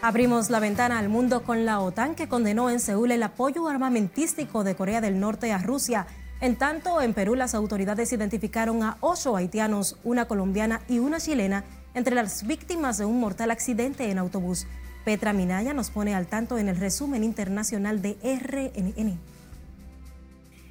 Abrimos 0.03 0.50
la 0.50 0.60
ventana 0.60 1.00
al 1.00 1.07
mundo 1.07 1.43
con 1.43 1.63
la 1.63 1.79
OTAN 1.79 2.13
que 2.13 2.27
condenó 2.27 2.69
en 2.69 2.81
Seúl 2.81 3.13
el 3.13 3.24
apoyo 3.24 3.69
armamentístico 3.69 4.65
de 4.65 4.75
Corea 4.75 5.00
del 5.00 5.17
Norte 5.17 5.53
a 5.53 5.60
Rusia. 5.60 6.07
En 6.41 6.57
tanto, 6.57 7.01
en 7.01 7.13
Perú 7.13 7.36
las 7.36 7.55
autoridades 7.55 8.12
identificaron 8.12 8.83
a 8.83 8.98
ocho 9.00 9.38
haitianos, 9.38 9.95
una 10.03 10.25
colombiana 10.25 10.81
y 10.89 11.00
una 11.00 11.22
chilena 11.22 11.63
entre 11.93 12.15
las 12.15 12.45
víctimas 12.45 12.98
de 12.98 13.05
un 13.05 13.22
mortal 13.22 13.50
accidente 13.50 14.12
en 14.12 14.17
autobús. 14.17 14.67
Petra 15.05 15.31
Minaya 15.31 15.74
nos 15.74 15.89
pone 15.89 16.13
al 16.13 16.27
tanto 16.27 16.57
en 16.57 16.67
el 16.67 16.75
resumen 16.75 17.24
internacional 17.24 18.01
de 18.01 18.17
RNN. 18.22 19.32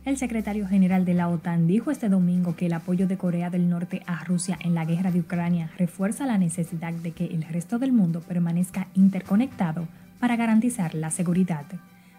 El 0.04 0.16
secretario 0.16 0.66
general 0.66 1.04
de 1.04 1.14
la 1.14 1.28
OTAN 1.28 1.68
dijo 1.68 1.92
este 1.92 2.08
domingo 2.08 2.56
que 2.56 2.66
el 2.66 2.72
apoyo 2.72 3.06
de 3.06 3.16
Corea 3.16 3.50
del 3.50 3.70
Norte 3.70 4.02
a 4.06 4.24
Rusia 4.24 4.58
en 4.60 4.74
la 4.74 4.84
guerra 4.84 5.12
de 5.12 5.20
Ucrania 5.20 5.70
refuerza 5.78 6.26
la 6.26 6.38
necesidad 6.38 6.92
de 6.92 7.12
que 7.12 7.26
el 7.26 7.44
resto 7.44 7.78
del 7.78 7.92
mundo 7.92 8.20
permanezca 8.20 8.88
interconectado 8.94 9.86
para 10.18 10.34
garantizar 10.34 10.96
la 10.96 11.12
seguridad. 11.12 11.66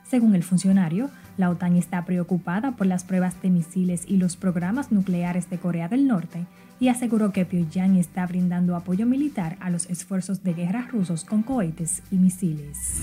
Según 0.10 0.34
el 0.34 0.44
funcionario, 0.44 1.10
la 1.36 1.50
OTAN 1.50 1.76
está 1.76 2.06
preocupada 2.06 2.72
por 2.72 2.88
las 2.88 3.04
pruebas 3.04 3.42
de 3.42 3.50
misiles 3.50 4.06
y 4.08 4.16
los 4.16 4.38
programas 4.38 4.94
nucleares 4.94 5.50
de 5.50 5.58
Corea 5.58 5.90
del 5.90 6.08
Norte 6.08 6.46
y 6.80 6.88
aseguró 6.88 7.34
que 7.34 7.44
Pyongyang 7.46 7.98
está 7.98 8.26
brindando 8.26 8.78
apoyo 8.78 9.06
militar 9.06 9.58
a 9.60 9.70
los 9.70 9.90
esfuerzos 9.90 10.42
de 10.42 10.54
guerra 10.54 10.88
rusos 10.90 11.26
con 11.26 11.44
cohetes 11.44 12.02
y 12.12 12.16
misiles. 12.16 13.02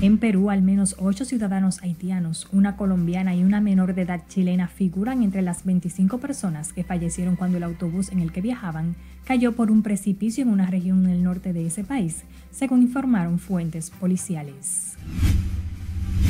En 0.00 0.18
Perú, 0.18 0.50
al 0.50 0.62
menos 0.62 0.96
ocho 0.98 1.24
ciudadanos 1.24 1.82
haitianos, 1.82 2.48
una 2.52 2.76
colombiana 2.76 3.34
y 3.34 3.42
una 3.42 3.60
menor 3.60 3.94
de 3.94 4.02
edad 4.02 4.22
chilena 4.28 4.68
figuran 4.68 5.22
entre 5.22 5.40
las 5.40 5.64
25 5.64 6.18
personas 6.18 6.72
que 6.72 6.84
fallecieron 6.84 7.36
cuando 7.36 7.56
el 7.56 7.62
autobús 7.62 8.10
en 8.10 8.20
el 8.20 8.32
que 8.32 8.40
viajaban 8.40 8.96
cayó 9.24 9.52
por 9.52 9.70
un 9.70 9.82
precipicio 9.82 10.42
en 10.42 10.50
una 10.50 10.66
región 10.66 11.04
del 11.04 11.22
norte 11.22 11.52
de 11.52 11.66
ese 11.66 11.84
país, 11.84 12.24
según 12.50 12.82
informaron 12.82 13.38
fuentes 13.38 13.90
policiales. 13.90 14.96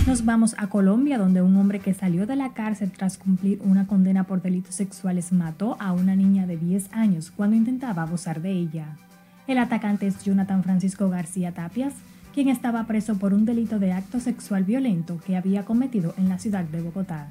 Nos 0.06 0.26
vamos 0.26 0.54
a 0.58 0.66
Colombia, 0.66 1.16
donde 1.16 1.40
un 1.40 1.56
hombre 1.56 1.80
que 1.80 1.94
salió 1.94 2.26
de 2.26 2.36
la 2.36 2.52
cárcel 2.52 2.90
tras 2.90 3.16
cumplir 3.16 3.60
una 3.64 3.86
condena 3.86 4.24
por 4.24 4.42
delitos 4.42 4.74
sexuales 4.74 5.32
mató 5.32 5.78
a 5.80 5.92
una 5.92 6.14
niña 6.14 6.46
de 6.46 6.58
10 6.58 6.92
años 6.92 7.32
cuando 7.34 7.56
intentaba 7.56 8.02
abusar 8.02 8.42
de 8.42 8.52
ella. 8.52 8.98
El 9.46 9.56
atacante 9.58 10.06
es 10.06 10.22
Jonathan 10.22 10.62
Francisco 10.62 11.08
García 11.08 11.52
Tapias, 11.52 11.94
quien 12.34 12.48
estaba 12.48 12.84
preso 12.88 13.16
por 13.16 13.32
un 13.32 13.44
delito 13.44 13.78
de 13.78 13.92
acto 13.92 14.18
sexual 14.18 14.64
violento 14.64 15.20
que 15.24 15.36
había 15.36 15.64
cometido 15.64 16.14
en 16.18 16.28
la 16.28 16.40
ciudad 16.40 16.64
de 16.64 16.82
Bogotá. 16.82 17.28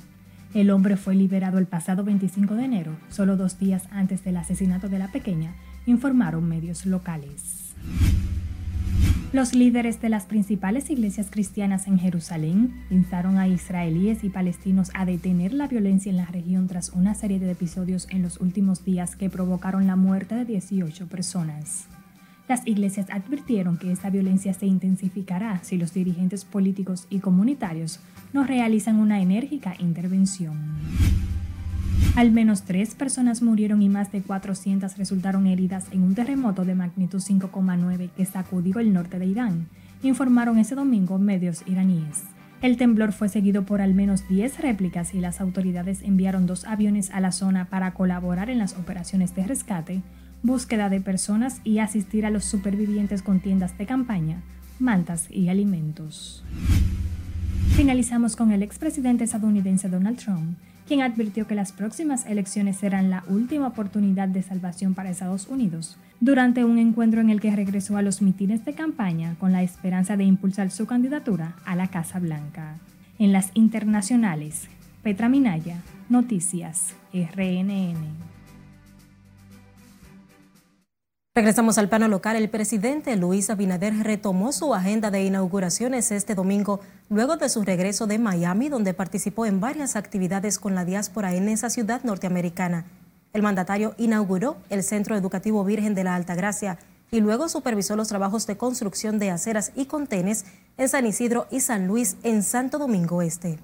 El 0.54 0.72
hombre 0.72 0.96
fue 0.96 1.14
liberado 1.14 1.58
el 1.58 1.66
pasado 1.66 2.06
25 2.06 2.56
de 2.56 2.64
enero, 2.64 2.96
solo 3.10 3.36
dos 3.36 3.60
días 3.60 3.84
antes 3.92 4.24
del 4.24 4.38
asesinato 4.38 4.88
de 4.88 5.00
la 5.00 5.10
pequeña, 5.12 5.56
informaron 5.86 6.48
medios 6.48 6.86
locales. 6.86 7.74
Los 9.34 9.54
líderes 9.54 10.00
de 10.00 10.08
las 10.08 10.26
principales 10.26 10.90
iglesias 10.90 11.28
cristianas 11.30 11.88
en 11.88 12.00
Jerusalén 12.00 12.74
instaron 12.90 13.40
a 13.40 13.48
israelíes 13.48 14.24
y 14.24 14.30
palestinos 14.30 14.90
a 14.94 15.06
detener 15.06 15.54
la 15.54 15.68
violencia 15.68 16.12
en 16.12 16.18
la 16.18 16.28
región 16.28 16.68
tras 16.68 16.90
una 16.90 17.14
serie 17.14 17.40
de 17.40 17.52
episodios 17.52 18.08
en 18.10 18.22
los 18.22 18.40
últimos 18.40 18.86
días 18.86 19.18
que 19.18 19.30
provocaron 19.30 19.86
la 19.86 19.98
muerte 19.98 20.36
de 20.36 20.46
18 20.46 21.08
personas. 21.08 21.88
Las 22.48 22.68
iglesias 22.68 23.08
advirtieron 23.10 23.78
que 23.78 23.92
esta 23.92 24.10
violencia 24.10 24.54
se 24.54 24.66
intensificará 24.66 25.60
si 25.64 25.78
los 25.78 25.94
dirigentes 25.94 26.44
políticos 26.44 27.08
y 27.10 27.20
comunitarios 27.20 28.00
no 28.34 28.44
realizan 28.44 28.98
una 28.98 29.22
enérgica 29.22 29.76
intervención. 29.80 30.58
Al 32.16 32.32
menos 32.32 32.64
tres 32.64 32.96
personas 32.96 33.42
murieron 33.42 33.82
y 33.82 33.90
más 33.90 34.12
de 34.12 34.22
400 34.22 34.98
resultaron 34.98 35.48
heridas 35.48 35.88
en 35.92 36.04
un 36.04 36.14
terremoto 36.14 36.64
de 36.66 36.76
magnitud 36.76 37.20
5,9 37.20 38.10
que 38.10 38.26
sacudió 38.26 38.80
el 38.80 38.94
norte 38.94 39.18
de 39.18 39.26
Irán, 39.26 39.68
informaron 40.04 40.60
ese 40.60 40.76
domingo 40.76 41.18
medios 41.18 41.64
iraníes. 41.66 42.24
El 42.62 42.78
temblor 42.78 43.14
fue 43.14 43.30
seguido 43.30 43.66
por 43.66 43.82
al 43.82 43.94
menos 43.94 44.28
10 44.30 44.60
réplicas 44.60 45.14
y 45.14 45.20
las 45.20 45.42
autoridades 45.42 46.02
enviaron 46.02 46.46
dos 46.46 46.66
aviones 46.66 47.10
a 47.12 47.20
la 47.20 47.32
zona 47.32 47.66
para 47.66 47.94
colaborar 47.94 48.50
en 48.50 48.60
las 48.60 48.78
operaciones 48.78 49.34
de 49.36 49.48
rescate, 49.48 50.02
búsqueda 50.44 50.90
de 50.90 51.02
personas 51.02 51.62
y 51.64 51.80
asistir 51.80 52.26
a 52.26 52.30
los 52.30 52.46
supervivientes 52.46 53.24
con 53.24 53.40
tiendas 53.40 53.78
de 53.78 53.86
campaña, 53.86 54.44
mantas 54.78 55.28
y 55.32 55.50
alimentos. 55.50 56.44
Finalizamos 57.76 58.36
con 58.36 58.52
el 58.52 58.62
expresidente 58.62 59.24
estadounidense 59.24 59.90
Donald 59.90 60.18
Trump, 60.18 60.58
quien 60.88 61.02
advirtió 61.02 61.48
que 61.48 61.56
las 61.56 61.72
próximas 61.72 62.26
elecciones 62.26 62.78
serán 62.78 63.10
la 63.10 63.24
última 63.28 63.68
oportunidad 63.68 64.28
de 64.28 64.44
salvación 64.44 64.94
para 64.94 65.10
Estados 65.10 65.48
Unidos, 65.48 65.98
durante 66.20 66.66
un 66.66 66.78
encuentro 66.78 67.22
en 67.22 67.30
el 67.30 67.40
que 67.40 67.56
regresó 67.56 67.98
a 67.98 68.02
los 68.02 68.22
mitines 68.22 68.66
de 68.66 68.74
campaña 68.74 69.36
con 69.40 69.54
la 69.54 69.64
esperanza 69.64 70.18
de 70.18 70.26
impulsar 70.26 70.72
su 70.72 70.86
candidatura 70.86 71.56
a 71.66 71.76
la 71.76 71.88
Casa 71.88 72.20
Blanca. 72.20 72.76
En 73.18 73.32
las 73.32 73.52
internacionales, 73.54 74.68
Petra 75.04 75.30
Minaya, 75.30 75.78
Noticias, 76.10 76.94
RNN. 77.14 78.33
Regresamos 81.36 81.80
al 81.80 81.90
plano 81.90 82.08
local. 82.08 82.36
El 82.36 82.48
presidente 82.48 83.16
Luis 83.16 83.50
Abinader 83.50 83.96
retomó 84.04 84.52
su 84.52 84.76
agenda 84.76 85.10
de 85.10 85.24
inauguraciones 85.24 86.12
este 86.12 86.36
domingo 86.36 86.80
luego 87.10 87.38
de 87.38 87.50
su 87.50 87.64
regreso 87.64 88.06
de 88.06 88.20
Miami, 88.20 88.70
donde 88.70 88.94
participó 88.94 89.48
en 89.48 89.60
varias 89.60 89.96
actividades 89.96 90.60
con 90.60 90.76
la 90.76 90.86
diáspora 90.86 91.34
en 91.34 91.50
esa 91.50 91.72
ciudad 91.72 92.04
norteamericana. 92.04 92.86
El 93.34 93.42
mandatario 93.42 93.96
inauguró 93.98 94.58
el 94.70 94.84
Centro 94.84 95.16
Educativo 95.16 95.64
Virgen 95.64 95.96
de 95.96 96.04
la 96.04 96.14
Altagracia 96.14 96.78
y 97.10 97.20
luego 97.20 97.50
supervisó 97.50 97.96
los 97.96 98.10
trabajos 98.10 98.46
de 98.46 98.56
construcción 98.56 99.18
de 99.18 99.32
aceras 99.32 99.72
y 99.76 99.86
contenes 99.86 100.46
en 100.78 100.88
San 100.88 101.08
Isidro 101.08 101.48
y 101.50 101.62
San 101.62 101.88
Luis 101.88 102.16
en 102.22 102.44
Santo 102.44 102.78
Domingo 102.78 103.24
Este. 103.24 103.58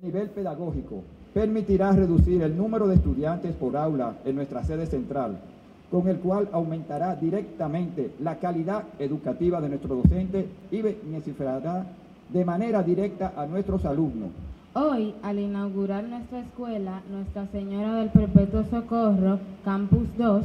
Nivel 0.00 0.30
pedagógico, 0.30 1.04
permitirá 1.32 1.92
reducir 1.92 2.42
el 2.42 2.56
número 2.56 2.88
de 2.88 2.96
estudiantes 2.96 3.54
por 3.54 3.76
aula 3.76 4.16
en 4.24 4.34
nuestra 4.34 4.64
sede 4.64 4.88
central 4.88 5.40
con 5.90 6.08
el 6.08 6.18
cual 6.18 6.48
aumentará 6.52 7.16
directamente 7.16 8.12
la 8.20 8.36
calidad 8.36 8.84
educativa 8.98 9.60
de 9.60 9.68
nuestros 9.70 10.02
docentes 10.02 10.46
y 10.70 10.82
beneficiará 10.82 11.86
de 12.28 12.44
manera 12.44 12.82
directa 12.82 13.32
a 13.36 13.46
nuestros 13.46 13.84
alumnos. 13.84 14.30
Hoy, 14.74 15.14
al 15.22 15.38
inaugurar 15.38 16.04
nuestra 16.04 16.40
escuela, 16.40 17.02
Nuestra 17.10 17.46
Señora 17.46 17.94
del 17.94 18.10
Perpetuo 18.10 18.64
Socorro, 18.64 19.40
Campus 19.64 20.06
2, 20.18 20.44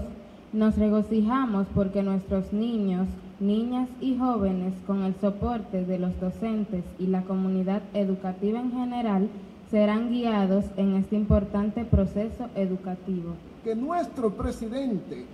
nos 0.53 0.77
regocijamos 0.77 1.67
porque 1.75 2.03
nuestros 2.03 2.53
niños, 2.53 3.07
niñas 3.39 3.89
y 3.99 4.17
jóvenes, 4.17 4.73
con 4.87 5.03
el 5.03 5.13
soporte 5.19 5.83
de 5.83 5.99
los 5.99 6.17
docentes 6.21 6.83
y 6.99 7.07
la 7.07 7.23
comunidad 7.23 7.81
educativa 7.93 8.59
en 8.59 8.71
general, 8.71 9.29
serán 9.73 10.11
guiados 10.11 10.65
en 10.77 10.97
este 10.97 11.15
importante 11.15 11.83
proceso 11.83 12.47
educativo 12.53 13.33
que 13.63 13.73
nuestro 13.73 14.29
presidente, 14.29 15.25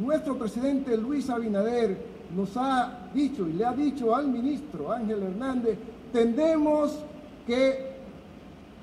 nuestro 0.00 0.36
presidente 0.36 0.96
Luis 0.96 1.30
Abinader 1.30 1.96
nos 2.34 2.56
ha 2.56 3.10
dicho 3.14 3.46
y 3.46 3.52
le 3.52 3.64
ha 3.64 3.72
dicho 3.72 4.12
al 4.12 4.26
ministro 4.26 4.90
Ángel 4.90 5.22
Hernández, 5.22 5.78
tendemos 6.12 6.98
que 7.46 7.94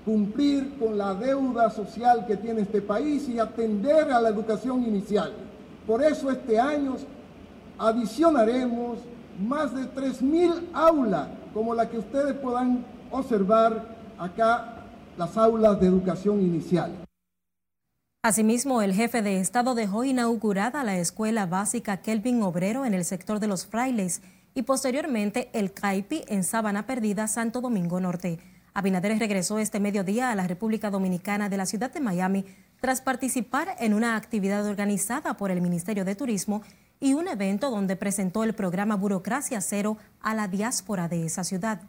cumplir 0.05 0.77
con 0.79 0.97
la 0.97 1.13
deuda 1.13 1.69
social 1.69 2.25
que 2.25 2.37
tiene 2.37 2.61
este 2.61 2.81
país 2.81 3.27
y 3.27 3.39
atender 3.39 4.09
a 4.09 4.21
la 4.21 4.29
educación 4.29 4.83
inicial. 4.83 5.33
Por 5.85 6.01
eso 6.01 6.31
este 6.31 6.57
año 6.57 6.95
adicionaremos 7.77 8.99
más 9.45 9.75
de 9.75 9.81
3.000 9.81 10.67
aulas, 10.71 11.27
como 11.53 11.75
la 11.75 11.89
que 11.89 11.97
ustedes 11.97 12.35
puedan 12.35 12.85
observar 13.11 13.83
acá, 14.17 14.72
las 15.17 15.37
aulas 15.37 15.79
de 15.79 15.87
educación 15.87 16.41
inicial. 16.41 16.91
Asimismo, 18.23 18.81
el 18.81 18.93
jefe 18.93 19.21
de 19.21 19.39
Estado 19.39 19.75
dejó 19.75 20.05
inaugurada 20.05 20.83
la 20.83 20.97
escuela 20.97 21.45
básica 21.45 21.97
Kelvin 21.97 22.41
Obrero 22.41 22.85
en 22.85 22.93
el 22.93 23.03
sector 23.03 23.39
de 23.39 23.47
los 23.47 23.65
frailes 23.65 24.21
y 24.55 24.61
posteriormente 24.63 25.49
el 25.53 25.73
CAIPI 25.73 26.23
en 26.27 26.43
Sabana 26.43 26.85
Perdida, 26.85 27.27
Santo 27.27 27.59
Domingo 27.59 27.99
Norte. 27.99 28.39
Abinader 28.73 29.19
regresó 29.19 29.59
este 29.59 29.79
mediodía 29.79 30.31
a 30.31 30.35
la 30.35 30.47
República 30.47 30.89
Dominicana 30.89 31.49
de 31.49 31.57
la 31.57 31.65
ciudad 31.65 31.91
de 31.91 31.99
Miami 31.99 32.45
tras 32.79 33.01
participar 33.01 33.75
en 33.79 33.93
una 33.93 34.15
actividad 34.15 34.65
organizada 34.65 35.35
por 35.35 35.51
el 35.51 35.61
Ministerio 35.61 36.05
de 36.05 36.15
Turismo 36.15 36.63
y 36.99 37.13
un 37.13 37.27
evento 37.27 37.69
donde 37.69 37.97
presentó 37.97 38.43
el 38.43 38.53
programa 38.53 38.95
Burocracia 38.95 39.59
Cero 39.59 39.97
a 40.21 40.33
la 40.33 40.47
diáspora 40.47 41.07
de 41.09 41.25
esa 41.25 41.43
ciudad. 41.43 41.81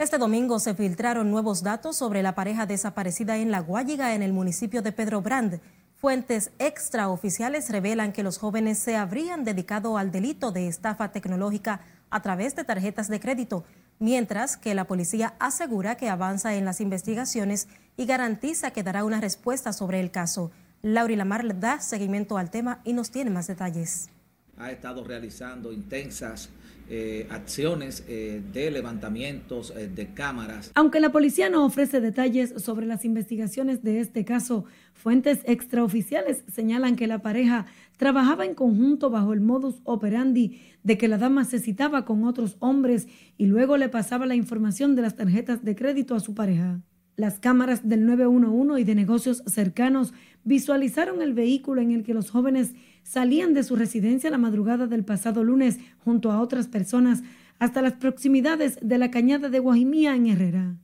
Este 0.00 0.16
domingo 0.16 0.58
se 0.60 0.72
filtraron 0.72 1.30
nuevos 1.30 1.62
datos 1.62 1.94
sobre 1.94 2.22
la 2.22 2.34
pareja 2.34 2.64
desaparecida 2.64 3.36
en 3.36 3.50
La 3.50 3.60
Guayiga, 3.60 4.14
en 4.14 4.22
el 4.22 4.32
municipio 4.32 4.80
de 4.80 4.92
Pedro 4.92 5.20
Brand. 5.20 5.60
Fuentes 5.94 6.52
extraoficiales 6.58 7.68
revelan 7.68 8.14
que 8.14 8.22
los 8.22 8.38
jóvenes 8.38 8.78
se 8.78 8.96
habrían 8.96 9.44
dedicado 9.44 9.98
al 9.98 10.10
delito 10.10 10.52
de 10.52 10.68
estafa 10.68 11.12
tecnológica 11.12 11.82
a 12.08 12.22
través 12.22 12.56
de 12.56 12.64
tarjetas 12.64 13.08
de 13.08 13.20
crédito, 13.20 13.64
mientras 13.98 14.56
que 14.56 14.74
la 14.74 14.86
policía 14.86 15.34
asegura 15.38 15.98
que 15.98 16.08
avanza 16.08 16.54
en 16.54 16.64
las 16.64 16.80
investigaciones 16.80 17.68
y 17.98 18.06
garantiza 18.06 18.70
que 18.70 18.82
dará 18.82 19.04
una 19.04 19.20
respuesta 19.20 19.74
sobre 19.74 20.00
el 20.00 20.10
caso. 20.10 20.50
Lauri 20.80 21.14
Lamar 21.14 21.60
da 21.60 21.78
seguimiento 21.78 22.38
al 22.38 22.50
tema 22.50 22.80
y 22.84 22.94
nos 22.94 23.10
tiene 23.10 23.28
más 23.28 23.48
detalles. 23.48 24.08
Ha 24.56 24.70
estado 24.70 25.04
realizando 25.04 25.74
intensas 25.74 26.48
eh, 26.92 27.28
acciones 27.30 28.04
eh, 28.08 28.42
de 28.52 28.68
levantamientos 28.72 29.72
eh, 29.76 29.86
de 29.86 30.12
cámaras. 30.12 30.72
Aunque 30.74 30.98
la 30.98 31.12
policía 31.12 31.48
no 31.48 31.64
ofrece 31.64 32.00
detalles 32.00 32.52
sobre 32.56 32.84
las 32.84 33.04
investigaciones 33.04 33.84
de 33.84 34.00
este 34.00 34.24
caso, 34.24 34.64
fuentes 34.92 35.38
extraoficiales 35.44 36.42
señalan 36.52 36.96
que 36.96 37.06
la 37.06 37.22
pareja 37.22 37.66
trabajaba 37.96 38.44
en 38.44 38.54
conjunto 38.54 39.08
bajo 39.08 39.32
el 39.32 39.40
modus 39.40 39.76
operandi 39.84 40.60
de 40.82 40.98
que 40.98 41.06
la 41.06 41.16
dama 41.16 41.44
se 41.44 41.60
citaba 41.60 42.04
con 42.04 42.24
otros 42.24 42.56
hombres 42.58 43.06
y 43.38 43.46
luego 43.46 43.76
le 43.76 43.88
pasaba 43.88 44.26
la 44.26 44.34
información 44.34 44.96
de 44.96 45.02
las 45.02 45.14
tarjetas 45.14 45.64
de 45.64 45.76
crédito 45.76 46.16
a 46.16 46.20
su 46.20 46.34
pareja. 46.34 46.80
Las 47.20 47.38
cámaras 47.38 47.86
del 47.86 48.06
911 48.06 48.80
y 48.80 48.84
de 48.84 48.94
negocios 48.94 49.42
cercanos 49.46 50.14
visualizaron 50.42 51.20
el 51.20 51.34
vehículo 51.34 51.82
en 51.82 51.90
el 51.90 52.02
que 52.02 52.14
los 52.14 52.30
jóvenes 52.30 52.72
salían 53.02 53.52
de 53.52 53.62
su 53.62 53.76
residencia 53.76 54.30
la 54.30 54.38
madrugada 54.38 54.86
del 54.86 55.04
pasado 55.04 55.44
lunes 55.44 55.76
junto 55.98 56.32
a 56.32 56.40
otras 56.40 56.66
personas 56.66 57.22
hasta 57.58 57.82
las 57.82 57.92
proximidades 57.92 58.78
de 58.80 58.96
la 58.96 59.10
cañada 59.10 59.50
de 59.50 59.58
Guajimía 59.58 60.16
en 60.16 60.28
Herrera. 60.28 60.76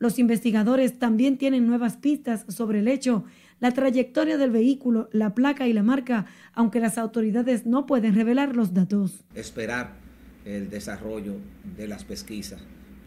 Los 0.00 0.18
investigadores 0.18 0.98
también 0.98 1.38
tienen 1.38 1.68
nuevas 1.68 1.96
pistas 1.96 2.46
sobre 2.48 2.80
el 2.80 2.88
hecho, 2.88 3.22
la 3.60 3.70
trayectoria 3.70 4.38
del 4.38 4.50
vehículo, 4.50 5.08
la 5.12 5.36
placa 5.36 5.68
y 5.68 5.72
la 5.72 5.84
marca, 5.84 6.26
aunque 6.52 6.80
las 6.80 6.98
autoridades 6.98 7.64
no 7.64 7.86
pueden 7.86 8.16
revelar 8.16 8.56
los 8.56 8.74
datos. 8.74 9.22
Esperar 9.36 9.92
el 10.44 10.68
desarrollo 10.68 11.34
de 11.76 11.86
las 11.86 12.02
pesquisas, 12.02 12.60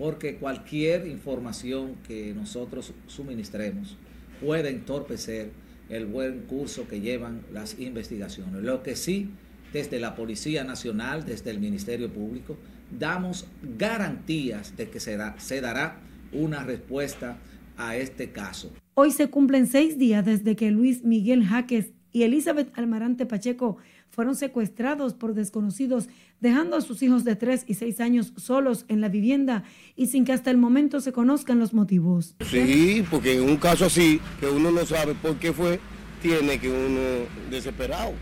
porque 0.03 0.35
cualquier 0.35 1.07
información 1.07 1.95
que 2.05 2.33
nosotros 2.33 2.91
suministremos 3.07 3.95
puede 4.41 4.67
entorpecer 4.67 5.51
el 5.87 6.07
buen 6.07 6.39
curso 6.41 6.89
que 6.89 6.99
llevan 6.99 7.43
las 7.53 7.79
investigaciones. 7.79 8.63
Lo 8.63 8.83
que 8.83 8.97
sí, 8.97 9.29
desde 9.71 10.01
la 10.01 10.13
Policía 10.13 10.65
Nacional, 10.65 11.23
desde 11.23 11.51
el 11.51 11.61
Ministerio 11.61 12.11
Público, 12.11 12.57
damos 12.99 13.47
garantías 13.77 14.75
de 14.75 14.89
que 14.89 14.99
se, 14.99 15.17
se 15.37 15.61
dará 15.61 16.01
una 16.33 16.65
respuesta 16.65 17.37
a 17.77 17.95
este 17.95 18.33
caso. 18.33 18.73
Hoy 18.95 19.11
se 19.11 19.29
cumplen 19.29 19.67
seis 19.67 19.97
días 19.97 20.25
desde 20.25 20.57
que 20.57 20.69
Luis 20.69 21.05
Miguel 21.05 21.45
Jaques 21.45 21.93
y 22.11 22.23
Elizabeth 22.23 22.77
Almarante 22.77 23.25
Pacheco 23.25 23.77
fueron 24.13 24.35
secuestrados 24.35 25.15
por 25.15 25.33
desconocidos, 25.33 26.07
dejando 26.39 26.77
a 26.77 26.81
sus 26.81 27.01
hijos 27.01 27.23
de 27.23 27.35
tres 27.35 27.65
y 27.67 27.73
seis 27.73 27.99
años 27.99 28.31
solos 28.37 28.85
en 28.87 29.01
la 29.01 29.09
vivienda 29.09 29.63
y 29.95 30.07
sin 30.07 30.23
que 30.23 30.33
hasta 30.33 30.51
el 30.51 30.57
momento 30.57 31.01
se 31.01 31.11
conozcan 31.11 31.57
los 31.57 31.73
motivos. 31.73 32.35
Sí, 32.47 33.03
porque 33.09 33.33
en 33.33 33.41
un 33.41 33.57
caso 33.57 33.85
así, 33.85 34.21
que 34.39 34.45
uno 34.45 34.69
no 34.69 34.85
sabe 34.85 35.15
por 35.15 35.37
qué 35.37 35.51
fue, 35.51 35.79
tiene 36.21 36.59
que 36.59 36.69
uno 36.69 37.25
desesperado, 37.49 38.13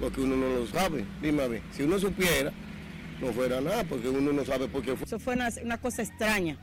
porque 0.00 0.20
uno 0.20 0.34
no 0.34 0.48
lo 0.48 0.66
sabe. 0.66 1.04
Dime 1.22 1.44
a 1.44 1.48
ver, 1.48 1.62
si 1.70 1.84
uno 1.84 2.00
supiera, 2.00 2.52
no 3.20 3.32
fuera 3.32 3.60
nada, 3.60 3.84
porque 3.84 4.08
uno 4.08 4.32
no 4.32 4.44
sabe 4.44 4.66
por 4.66 4.82
qué 4.82 4.96
fue. 4.96 5.06
Eso 5.06 5.20
fue 5.20 5.34
una, 5.34 5.50
una 5.62 5.78
cosa 5.78 6.02
extraña. 6.02 6.58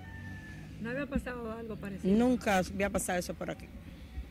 ¿No 0.82 0.90
había 0.90 1.06
pasado 1.06 1.50
algo 1.54 1.78
parecido? 1.78 2.14
Nunca 2.18 2.58
había 2.58 2.90
pasado 2.90 3.20
eso 3.20 3.34
por 3.34 3.52
aquí. 3.52 3.68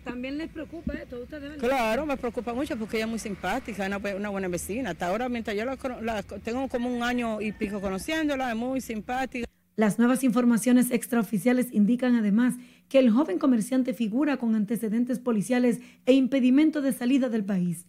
¿También 0.08 0.38
les 0.38 0.48
preocupa 0.48 0.94
esto? 0.94 1.20
¿Ustedes 1.20 1.58
claro, 1.58 2.06
me 2.06 2.16
preocupa 2.16 2.54
mucho 2.54 2.78
porque 2.78 2.96
ella 2.96 3.04
es 3.04 3.10
muy 3.10 3.18
simpática, 3.18 3.86
una, 3.86 3.98
una 3.98 4.28
buena 4.30 4.48
vecina. 4.48 4.90
Hasta 4.90 5.08
ahora, 5.08 5.28
mientras 5.28 5.54
yo 5.54 5.64
la, 5.64 6.22
tengo 6.22 6.66
como 6.68 6.94
un 6.94 7.02
año 7.02 7.40
y 7.42 7.52
pico 7.52 7.80
conociéndola, 7.80 8.50
es 8.50 8.56
muy 8.56 8.80
simpática. 8.80 9.46
Las 9.76 9.98
nuevas 9.98 10.24
informaciones 10.24 10.90
extraoficiales 10.90 11.68
indican 11.72 12.16
además 12.16 12.54
que 12.88 12.98
el 12.98 13.10
joven 13.10 13.38
comerciante 13.38 13.92
figura 13.92 14.38
con 14.38 14.54
antecedentes 14.54 15.18
policiales 15.18 15.80
e 16.06 16.14
impedimento 16.14 16.80
de 16.80 16.92
salida 16.92 17.28
del 17.28 17.44
país. 17.44 17.86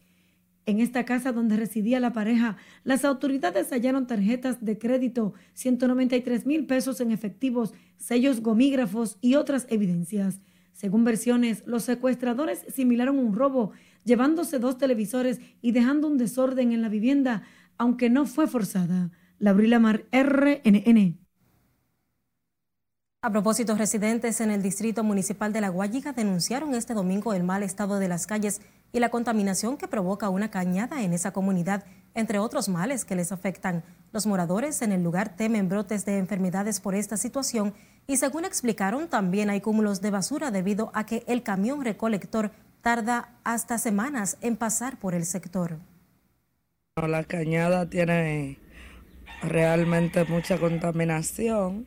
En 0.66 0.82
esta 0.82 1.04
casa 1.06 1.32
donde 1.32 1.56
residía 1.56 2.00
la 2.00 2.14
pareja, 2.14 2.58
las 2.84 3.06
autoridades 3.06 3.72
hallaron 3.72 4.06
tarjetas 4.06 4.64
de 4.64 4.78
crédito, 4.78 5.34
193 5.54 6.46
mil 6.46 6.68
pesos 6.68 7.00
en 7.00 7.12
efectivos, 7.12 7.74
sellos 7.98 8.42
gomígrafos 8.42 9.18
y 9.22 9.36
otras 9.36 9.66
evidencias. 9.70 10.42
Según 10.80 11.04
versiones, 11.04 11.64
los 11.66 11.84
secuestradores 11.84 12.64
similaron 12.74 13.20
un 13.20 13.36
robo, 13.36 13.74
llevándose 14.06 14.60
dos 14.60 14.78
televisores 14.78 15.42
y 15.62 15.74
dejando 15.74 16.08
un 16.08 16.18
desorden 16.18 16.72
en 16.72 16.82
la 16.82 16.88
vivienda, 16.88 17.44
aunque 17.78 18.10
no 18.10 18.26
fue 18.26 18.48
forzada. 18.48 19.12
Labrila 19.40 19.80
Mar, 19.80 20.06
RNN. 20.14 21.20
A 23.22 23.30
propósito, 23.30 23.76
residentes 23.76 24.40
en 24.40 24.52
el 24.52 24.62
Distrito 24.62 25.04
Municipal 25.04 25.52
de 25.52 25.60
La 25.60 25.68
Guayiga 25.68 26.14
denunciaron 26.14 26.74
este 26.74 26.94
domingo 26.94 27.34
el 27.34 27.44
mal 27.44 27.64
estado 27.64 28.00
de 28.00 28.08
las 28.08 28.26
calles 28.26 28.62
y 28.94 29.02
la 29.02 29.10
contaminación 29.10 29.76
que 29.76 29.90
provoca 29.90 30.30
una 30.30 30.50
cañada 30.50 31.04
en 31.04 31.12
esa 31.12 31.34
comunidad, 31.34 31.84
entre 32.14 32.40
otros 32.40 32.70
males 32.70 33.04
que 33.04 33.18
les 33.18 33.34
afectan. 33.34 33.84
Los 34.14 34.26
moradores 34.26 34.82
en 34.82 34.94
el 34.94 35.04
lugar 35.04 35.36
temen 35.36 35.68
brotes 35.68 36.06
de 36.06 36.20
enfermedades 36.20 36.80
por 36.80 36.96
esta 36.96 37.18
situación 37.18 37.74
y 38.10 38.18
según 38.18 38.44
explicaron 38.44 39.08
también 39.08 39.52
hay 39.52 39.62
cúmulos 39.62 40.02
de 40.02 40.10
basura 40.10 40.50
debido 40.50 40.90
a 40.96 41.06
que 41.06 41.24
el 41.28 41.44
camión 41.44 41.86
recolector 41.86 42.50
tarda 42.82 43.30
hasta 43.44 43.78
semanas 43.78 44.40
en 44.42 44.56
pasar 44.56 44.98
por 44.98 45.14
el 45.14 45.26
sector. 45.26 45.78
La 46.96 47.24
cañada 47.24 47.88
tiene 47.88 48.58
realmente 49.44 50.26
mucha 50.26 50.58
contaminación 50.58 51.86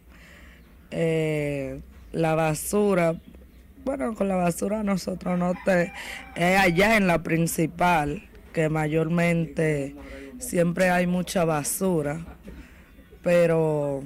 eh, 0.93 1.81
la 2.13 2.37
basura, 2.37 3.17
bueno, 3.85 4.15
con 4.15 4.29
la 4.29 4.37
basura 4.37 4.85
nosotros 4.85 5.37
no 5.37 5.55
te... 5.65 5.93
Es 6.37 6.57
allá 6.57 6.97
en 6.97 7.09
la 7.09 7.25
principal, 7.25 8.29
que 8.53 8.69
mayormente 8.69 9.97
siempre 10.39 10.91
hay 10.91 11.09
mucha 11.09 11.45
basura, 11.45 12.21
pero 13.25 14.05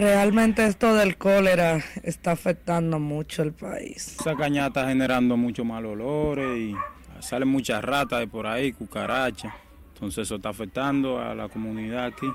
realmente 0.00 0.66
esto 0.66 0.94
del 0.94 1.16
cólera 1.16 1.82
está 2.02 2.32
afectando 2.32 2.98
mucho 2.98 3.42
el 3.42 3.52
país. 3.52 4.16
Esa 4.18 4.34
cañada 4.34 4.68
está 4.68 4.88
generando 4.88 5.36
mucho 5.36 5.64
mal 5.64 5.86
olores 5.86 6.58
y 6.58 6.74
salen 7.20 7.48
muchas 7.48 7.84
ratas 7.84 8.20
de 8.20 8.26
por 8.26 8.46
ahí, 8.46 8.72
cucarachas. 8.72 9.52
Entonces 9.94 10.26
eso 10.26 10.36
está 10.36 10.48
afectando 10.48 11.20
a 11.20 11.34
la 11.34 11.48
comunidad 11.48 12.06
aquí. 12.06 12.26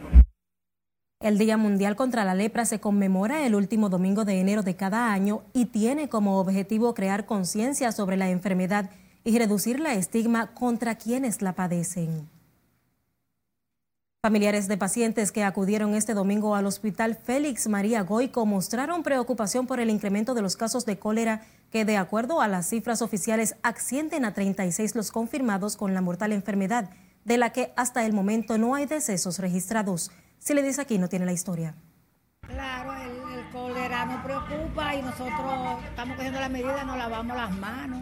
El 1.22 1.37
Día 1.37 1.59
Mundial 1.59 1.96
contra 1.96 2.24
la 2.24 2.35
Lepra 2.35 2.64
se 2.64 2.80
conmemora 2.80 3.44
el 3.44 3.54
último 3.54 3.90
domingo 3.90 4.24
de 4.24 4.40
enero 4.40 4.62
de 4.62 4.74
cada 4.74 5.12
año 5.12 5.42
y 5.52 5.66
tiene 5.66 6.09
como 6.09 6.40
objetivo 6.40 6.94
crear 6.94 7.26
conciencia 7.26 7.92
sobre 7.92 8.16
la 8.16 8.30
enfermedad 8.30 8.88
y 9.22 9.38
reducir 9.38 9.80
la 9.80 9.92
estigma 9.92 10.54
contra 10.54 10.94
quienes 10.94 11.42
la 11.42 11.52
padecen. 11.52 12.26
Familiares 14.22 14.66
de 14.66 14.78
pacientes 14.78 15.30
que 15.30 15.44
acudieron 15.44 15.94
este 15.94 16.14
domingo 16.14 16.54
al 16.54 16.64
Hospital 16.64 17.16
Félix 17.22 17.68
María 17.68 18.00
Goico 18.00 18.46
mostraron 18.46 19.02
preocupación 19.02 19.66
por 19.66 19.78
el 19.78 19.90
incremento 19.90 20.33
de 20.33 20.40
los 20.40 20.56
casos 20.56 20.87
de 20.87 20.98
cólera 20.98 21.42
que, 21.70 21.85
de 21.85 21.98
acuerdo 21.98 22.40
a 22.40 22.48
las 22.48 22.66
cifras 22.66 23.02
oficiales, 23.02 23.56
ascienden 23.62 24.24
a 24.24 24.33
36 24.33 24.94
los 24.94 25.12
confirmados 25.12 25.76
con 25.76 25.92
la 25.92 26.00
mortal 26.00 26.33
enfermedad, 26.33 26.88
de 27.26 27.37
la 27.37 27.50
que 27.50 27.74
hasta 27.76 28.06
el 28.06 28.14
momento 28.14 28.56
no 28.56 28.74
hay 28.74 28.87
decesos 28.87 29.38
registrados. 29.38 30.11
Si 30.40 30.55
le 30.55 30.62
dice 30.62 30.81
aquí, 30.81 30.96
no 30.96 31.09
tiene 31.09 31.26
la 31.26 31.33
historia. 31.33 31.74
Claro, 32.40 32.92
el, 32.94 33.50
cólera 33.53 34.07
nos 34.07 34.24
preocupa 34.24 34.94
y 34.94 35.03
nosotros 35.03 35.85
estamos 35.87 36.16
cogiendo 36.16 36.40
las 36.40 36.50
medidas, 36.50 36.87
nos 36.87 36.96
lavamos 36.96 37.37
las 37.37 37.57
manos. 37.59 38.00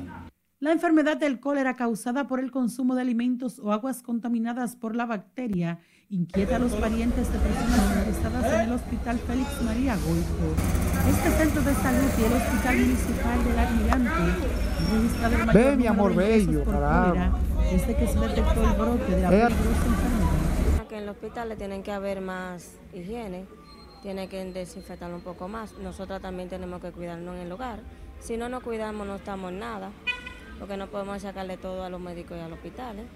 La 0.61 0.73
enfermedad 0.73 1.17
del 1.17 1.41
cólera 1.41 1.75
causada 1.75 2.29
por 2.29 2.39
el 2.39 2.51
consumo 2.51 2.95
de 2.95 3.03
alimentos 3.03 3.59
o 3.59 3.73
aguas 3.73 4.03
contaminadas 4.03 4.77
por 4.77 4.95
la 4.95 5.07
bacteria 5.07 5.81
inquieta 6.11 6.57
a 6.57 6.59
los 6.59 6.73
parientes 6.75 7.33
de 7.33 7.39
personas 7.39 7.97
ingresadas 7.99 8.53
en 8.53 8.61
el 8.61 8.73
Hospital 8.73 9.19
Félix 9.19 9.63
María 9.63 9.97
Goico. 9.97 10.55
Este 11.09 11.31
centro 11.31 11.63
de 11.63 11.75
salud 11.75 12.11
y 12.19 12.25
el 12.25 12.33
Hospital 12.33 12.77
Municipal 12.77 13.45
del 13.45 13.59
Almirante 13.59 14.11
han 14.11 15.03
registrado 15.03 15.37
el 15.37 15.47
mayor 15.47 15.77
mi 15.77 15.87
amor 15.87 16.15
bello, 16.15 16.65
por 16.65 16.75
cólera 16.75 17.33
desde 17.73 17.97
que 17.97 18.07
se 18.07 18.19
detectó 18.19 18.65
el 18.65 18.73
brote 18.79 19.15
de 19.15 19.23
la 19.23 19.31
peligrosa 19.31 19.87
enfermedad 19.87 20.28
en 20.99 21.05
el 21.05 21.11
hospital 21.11 21.49
le 21.49 21.57
tienen 21.57 21.83
que 21.83 21.93
haber 21.93 22.21
más 22.21 22.77
higiene, 22.93 23.47
tiene 24.03 24.29
que 24.29 24.45
desinfectarlo 24.45 25.17
un 25.17 25.23
poco 25.23 25.49
más. 25.49 25.73
Nosotros 25.79 26.21
también 26.21 26.49
tenemos 26.49 26.81
que 26.81 26.93
cuidarnos 26.93 27.37
en 27.37 27.43
el 27.43 27.53
hogar. 27.53 27.81
Si 28.21 28.37
no 28.37 28.49
nos 28.49 28.63
cuidamos 28.63 29.07
no 29.07 29.17
estamos 29.17 29.53
en 29.53 29.61
nada, 29.61 29.93
porque 30.59 30.77
no 30.77 30.89
podemos 30.89 31.23
sacarle 31.23 31.57
todo 31.57 31.85
a 31.85 31.91
los 31.91 32.01
médicos 32.01 32.37
y 32.37 32.41
a 32.41 32.49
los 32.49 32.59
hospitales. 32.59 33.07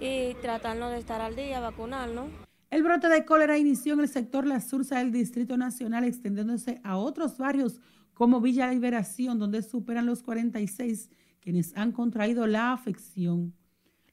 Y 0.00 0.34
tratarnos 0.42 0.92
de 0.92 0.98
estar 0.98 1.20
al 1.20 1.36
día, 1.36 1.60
vacunarnos. 1.60 2.26
El 2.70 2.82
brote 2.82 3.08
de 3.08 3.24
cólera 3.24 3.56
inició 3.58 3.94
en 3.94 4.00
el 4.00 4.08
sector 4.08 4.46
La 4.46 4.60
Sursa 4.60 4.98
del 4.98 5.12
Distrito 5.12 5.56
Nacional, 5.56 6.04
extendiéndose 6.04 6.80
a 6.84 6.96
otros 6.96 7.38
barrios 7.38 7.80
como 8.12 8.40
Villa 8.40 8.70
Liberación, 8.70 9.38
donde 9.38 9.62
superan 9.62 10.06
los 10.06 10.22
46 10.22 11.10
quienes 11.40 11.76
han 11.76 11.92
contraído 11.92 12.46
la 12.46 12.72
afección. 12.72 13.54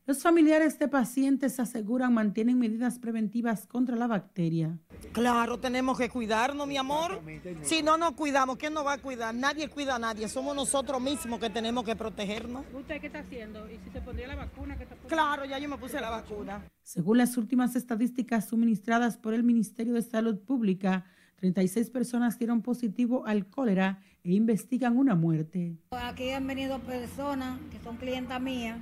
Los 0.05 0.21
familiares 0.21 0.77
de 0.79 0.89
pacientes 0.89 1.61
aseguran 1.61 2.13
mantienen 2.13 2.59
medidas 2.59 2.99
preventivas 2.99 3.65
contra 3.65 3.95
la 3.95 4.05
bacteria. 4.05 4.77
Claro, 5.13 5.61
tenemos 5.61 5.97
que 5.97 6.09
cuidarnos, 6.09 6.67
mi 6.67 6.75
amor. 6.75 7.21
Si 7.61 7.81
no 7.81 7.97
nos 7.97 8.11
cuidamos, 8.11 8.57
¿quién 8.57 8.73
nos 8.73 8.85
va 8.85 8.93
a 8.93 8.97
cuidar? 8.97 9.33
Nadie 9.33 9.69
cuida 9.69 9.95
a 9.95 9.99
nadie. 9.99 10.27
Somos 10.27 10.57
nosotros 10.57 10.99
mismos 10.99 11.39
que 11.39 11.49
tenemos 11.49 11.85
que 11.85 11.95
protegernos. 11.95 12.65
¿Usted 12.73 12.99
qué 12.99 13.07
está 13.07 13.19
haciendo? 13.19 13.65
¿Y 13.71 13.77
si 13.77 13.91
se 13.91 14.01
pondría 14.01 14.27
la 14.27 14.35
vacuna? 14.35 14.75
¿qué 14.75 14.83
está 14.83 14.97
claro, 15.07 15.45
ya 15.45 15.57
yo 15.57 15.69
me 15.69 15.77
puse 15.77 16.01
la 16.01 16.09
vacuna. 16.09 16.67
Según 16.81 17.17
las 17.17 17.37
últimas 17.37 17.77
estadísticas 17.77 18.49
suministradas 18.49 19.15
por 19.15 19.33
el 19.33 19.43
Ministerio 19.43 19.93
de 19.93 20.01
Salud 20.01 20.37
Pública, 20.37 21.05
36 21.37 21.89
personas 21.91 22.37
dieron 22.37 22.61
positivo 22.61 23.25
al 23.25 23.45
cólera 23.45 24.01
e 24.21 24.33
investigan 24.33 24.97
una 24.97 25.15
muerte. 25.15 25.77
Aquí 25.91 26.31
han 26.31 26.45
venido 26.45 26.79
personas 26.79 27.57
que 27.71 27.79
son 27.79 27.95
clientas 27.95 28.41
mías 28.41 28.79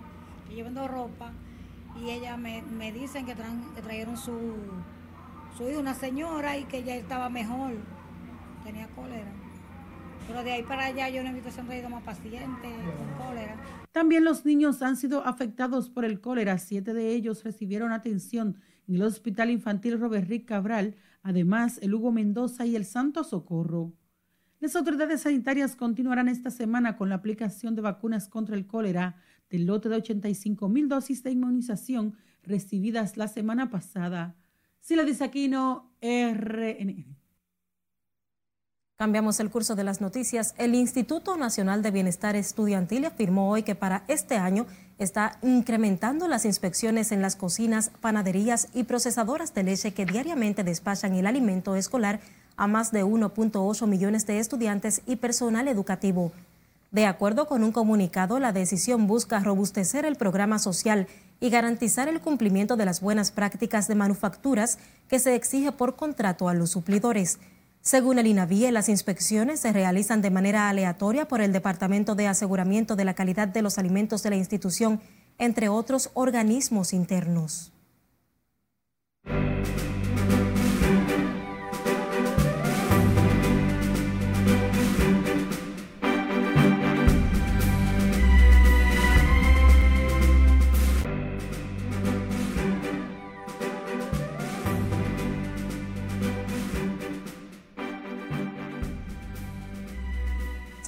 yo 0.56 0.64
vendo 0.64 0.88
ropa 0.88 1.32
y 2.00 2.10
ella 2.10 2.38
me, 2.38 2.92
dicen 2.92 3.26
que, 3.26 3.36
trajeron 3.36 4.18
su, 4.18 4.56
su 5.58 5.64
una 5.80 5.94
señora, 5.94 6.58
y 6.58 6.64
que 6.66 6.78
ella 6.78 6.96
estaba 6.96 7.30
mejor, 7.30 7.74
tenía 8.64 8.88
cólera. 8.88 9.32
Pero 10.28 10.44
de 10.44 10.52
ahí 10.54 10.64
para 10.64 10.86
allá 10.86 11.10
yo 11.10 11.24
no 11.24 11.30
he 11.30 11.34
visto 11.34 11.52
siempre 11.52 11.88
más 11.90 12.04
pacientes 12.04 12.72
con 12.72 13.28
cólera. 13.28 13.56
También 13.92 14.24
los 14.24 14.46
niños 14.46 14.82
han 14.82 14.96
sido 14.96 15.26
afectados 15.26 15.90
por 15.90 16.06
el 16.06 16.22
cólera. 16.22 16.58
Siete 16.58 16.94
de 16.94 17.10
ellos 17.10 17.44
recibieron 17.44 17.92
atención 17.92 18.58
en 18.88 18.96
el 18.96 19.04
Hospital 19.04 19.50
Infantil 19.50 20.00
Robert 20.00 20.30
Rick 20.30 20.48
Cabral, 20.48 20.96
además 21.24 21.80
el 21.82 21.94
Hugo 21.94 22.12
Mendoza 22.12 22.66
y 22.66 22.76
el 22.76 22.86
Santo 22.86 23.24
Socorro. 23.24 23.94
Las 24.60 24.76
autoridades 24.76 25.22
sanitarias 25.22 25.76
continuarán 25.76 26.30
esta 26.30 26.52
semana 26.52 26.96
con 26.96 27.10
la 27.10 27.16
aplicación 27.16 27.76
de 27.76 27.82
vacunas 27.82 28.30
contra 28.30 28.56
el 28.56 28.68
cólera 28.68 29.18
del 29.52 29.66
lote 29.66 29.90
de 29.90 29.98
85 29.98 30.70
mil 30.70 30.90
dosis 30.90 31.22
de 31.22 31.32
inmunización 31.32 32.16
recibidas 32.44 33.18
la 33.18 33.28
semana 33.28 33.70
pasada. 33.70 34.36
Sila 34.80 35.04
Disaquino, 35.04 35.92
RNN. 36.02 37.06
Cambiamos 38.96 39.40
el 39.40 39.50
curso 39.50 39.76
de 39.76 39.84
las 39.84 40.00
noticias. 40.00 40.54
El 40.58 40.76
Instituto 40.76 41.36
Nacional 41.36 41.82
de 41.82 41.92
Bienestar 41.92 42.36
Estudiantil 42.36 43.06
afirmó 43.06 43.50
hoy 43.50 43.64
que 43.64 43.76
para 43.76 44.04
este 44.08 44.38
año 44.38 44.68
está 45.00 45.40
incrementando 45.42 46.28
las 46.28 46.46
inspecciones 46.46 47.12
en 47.12 47.22
las 47.22 47.36
cocinas, 47.36 47.90
panaderías 48.00 48.70
y 48.74 48.84
procesadoras 48.84 49.56
de 49.56 49.64
leche 49.64 49.94
que 49.94 50.06
diariamente 50.06 50.64
despachan 50.64 51.16
el 51.16 51.26
alimento 51.26 51.76
escolar 51.76 52.20
a 52.58 52.68
más 52.68 52.92
de 52.92 53.04
1.8 53.04 53.88
millones 53.88 54.28
de 54.28 54.38
estudiantes 54.38 55.02
y 55.08 55.16
personal 55.16 55.68
educativo. 55.68 56.32
De 56.92 57.06
acuerdo 57.06 57.48
con 57.48 57.64
un 57.64 57.72
comunicado, 57.72 58.38
la 58.40 58.52
decisión 58.52 59.08
busca 59.08 59.40
robustecer 59.40 60.04
el 60.04 60.18
programa 60.18 60.60
social 60.60 61.08
y 61.40 61.50
garantizar 61.50 62.10
el 62.10 62.20
cumplimiento 62.20 62.76
de 62.76 62.86
las 62.86 63.00
buenas 63.00 63.32
prácticas 63.32 63.88
de 63.88 63.96
manufacturas 63.96 64.78
que 65.08 65.20
se 65.20 65.36
exige 65.36 65.72
por 65.72 65.96
contrato 65.96 66.50
a 66.50 66.54
los 66.54 66.72
suplidores. 66.72 67.40
Según 67.80 68.20
el 68.20 68.28
INAVIE, 68.28 68.74
las 68.74 68.90
inspecciones 68.90 69.62
se 69.62 69.72
realizan 69.72 70.22
de 70.22 70.32
manera 70.32 70.68
aleatoria 70.68 71.30
por 71.30 71.40
el 71.40 71.54
Departamento 71.54 72.14
de 72.14 72.28
Aseguramiento 72.28 72.98
de 72.98 73.06
la 73.06 73.14
Calidad 73.14 73.48
de 73.48 73.62
los 73.62 73.78
Alimentos 73.78 74.22
de 74.22 74.32
la 74.32 74.36
institución, 74.36 75.00
entre 75.38 75.70
otros 75.70 76.12
organismos 76.14 76.92
internos. 76.92 77.72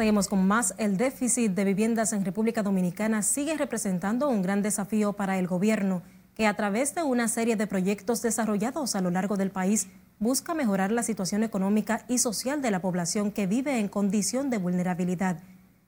Seguimos 0.03 0.27
con 0.27 0.45
más. 0.45 0.75
El 0.77 0.97
déficit 0.97 1.53
de 1.53 1.63
viviendas 1.63 2.11
en 2.11 2.25
República 2.25 2.61
Dominicana 2.61 3.21
sigue 3.21 3.55
representando 3.55 4.27
un 4.27 4.41
gran 4.41 4.61
desafío 4.61 5.13
para 5.13 5.39
el 5.39 5.47
gobierno, 5.47 6.01
que 6.35 6.45
a 6.45 6.55
través 6.55 6.93
de 6.93 7.03
una 7.03 7.29
serie 7.29 7.55
de 7.55 7.67
proyectos 7.67 8.21
desarrollados 8.21 8.95
a 8.95 9.01
lo 9.01 9.11
largo 9.11 9.37
del 9.37 9.49
país 9.49 9.87
busca 10.19 10.53
mejorar 10.55 10.91
la 10.91 11.03
situación 11.03 11.41
económica 11.41 12.03
y 12.09 12.17
social 12.17 12.61
de 12.61 12.69
la 12.69 12.81
población 12.81 13.31
que 13.31 13.47
vive 13.47 13.79
en 13.79 13.87
condición 13.87 14.49
de 14.49 14.57
vulnerabilidad. 14.57 15.39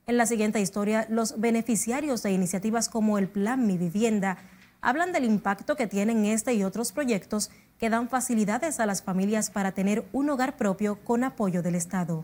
En 0.07 0.15
la 0.15 0.25
siguiente 0.25 0.61
historia, 0.61 1.07
los 1.09 1.37
beneficiarios 1.41 2.23
de 2.23 2.31
iniciativas 2.31 2.87
como 2.87 3.17
el 3.17 3.27
Plan 3.27 3.67
Mi 3.67 3.77
Vivienda 3.77 4.37
hablan 4.79 5.11
del 5.11 5.25
impacto 5.25 5.75
que 5.75 5.87
tienen 5.87 6.23
este 6.23 6.53
y 6.53 6.63
otros 6.63 6.93
proyectos 6.93 7.51
que 7.77 7.89
dan 7.89 8.07
facilidades 8.07 8.79
a 8.79 8.85
las 8.85 9.03
familias 9.03 9.49
para 9.49 9.73
tener 9.73 10.05
un 10.13 10.29
hogar 10.29 10.55
propio 10.55 11.03
con 11.03 11.25
apoyo 11.25 11.61
del 11.61 11.75
Estado 11.75 12.23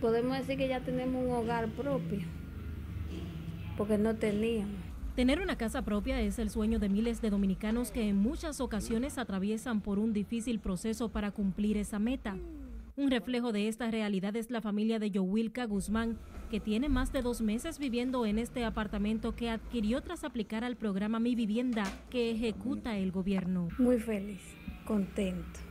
podemos 0.00 0.36
decir 0.38 0.56
que 0.56 0.68
ya 0.68 0.80
tenemos 0.80 1.24
un 1.24 1.32
hogar 1.32 1.68
propio, 1.68 2.20
porque 3.76 3.98
no 3.98 4.16
teníamos. 4.16 4.74
Tener 5.14 5.40
una 5.40 5.56
casa 5.56 5.82
propia 5.82 6.20
es 6.20 6.38
el 6.38 6.50
sueño 6.50 6.78
de 6.78 6.88
miles 6.88 7.20
de 7.20 7.30
dominicanos 7.30 7.90
que 7.90 8.08
en 8.08 8.16
muchas 8.16 8.60
ocasiones 8.60 9.18
atraviesan 9.18 9.80
por 9.80 9.98
un 9.98 10.12
difícil 10.12 10.60
proceso 10.60 11.10
para 11.10 11.30
cumplir 11.30 11.76
esa 11.76 11.98
meta. 11.98 12.36
Un 12.96 13.10
reflejo 13.10 13.52
de 13.52 13.68
esta 13.68 13.90
realidad 13.90 14.36
es 14.36 14.50
la 14.50 14.60
familia 14.60 14.98
de 14.98 15.10
Yowilka 15.10 15.64
Guzmán, 15.64 16.18
que 16.50 16.60
tiene 16.60 16.88
más 16.88 17.12
de 17.12 17.22
dos 17.22 17.40
meses 17.40 17.78
viviendo 17.78 18.24
en 18.24 18.38
este 18.38 18.64
apartamento 18.64 19.34
que 19.34 19.50
adquirió 19.50 20.00
tras 20.00 20.24
aplicar 20.24 20.64
al 20.64 20.76
programa 20.76 21.18
Mi 21.18 21.34
Vivienda 21.34 21.84
que 22.08 22.30
ejecuta 22.30 22.96
el 22.96 23.10
gobierno. 23.10 23.68
Muy 23.78 23.98
feliz, 23.98 24.40
contento 24.86 25.69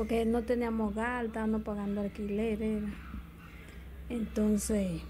porque 0.00 0.24
no 0.24 0.40
teníamos 0.40 0.92
hogar, 0.92 1.26
estábamos 1.26 1.60
pagando 1.60 2.00
alquiler. 2.00 2.58
Entonces, 4.08 5.02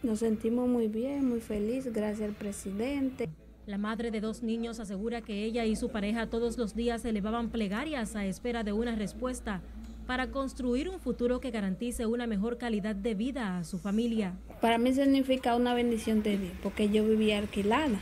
nos 0.00 0.20
sentimos 0.20 0.68
muy 0.68 0.86
bien, 0.86 1.28
muy 1.28 1.40
felices, 1.40 1.92
gracias 1.92 2.28
al 2.28 2.36
presidente. 2.36 3.28
La 3.66 3.76
madre 3.76 4.12
de 4.12 4.20
dos 4.20 4.44
niños 4.44 4.78
asegura 4.78 5.22
que 5.22 5.42
ella 5.42 5.64
y 5.64 5.74
su 5.74 5.88
pareja 5.88 6.28
todos 6.28 6.56
los 6.56 6.76
días 6.76 7.04
elevaban 7.04 7.50
plegarias 7.50 8.14
a 8.14 8.24
espera 8.26 8.62
de 8.62 8.72
una 8.72 8.94
respuesta 8.94 9.60
para 10.06 10.30
construir 10.30 10.88
un 10.88 11.00
futuro 11.00 11.40
que 11.40 11.50
garantice 11.50 12.06
una 12.06 12.28
mejor 12.28 12.58
calidad 12.58 12.94
de 12.94 13.16
vida 13.16 13.58
a 13.58 13.64
su 13.64 13.80
familia. 13.80 14.34
Para 14.60 14.78
mí 14.78 14.94
significa 14.94 15.56
una 15.56 15.74
bendición 15.74 16.22
de 16.22 16.38
Dios, 16.38 16.52
porque 16.62 16.90
yo 16.90 17.04
vivía 17.04 17.38
alquilada. 17.38 17.98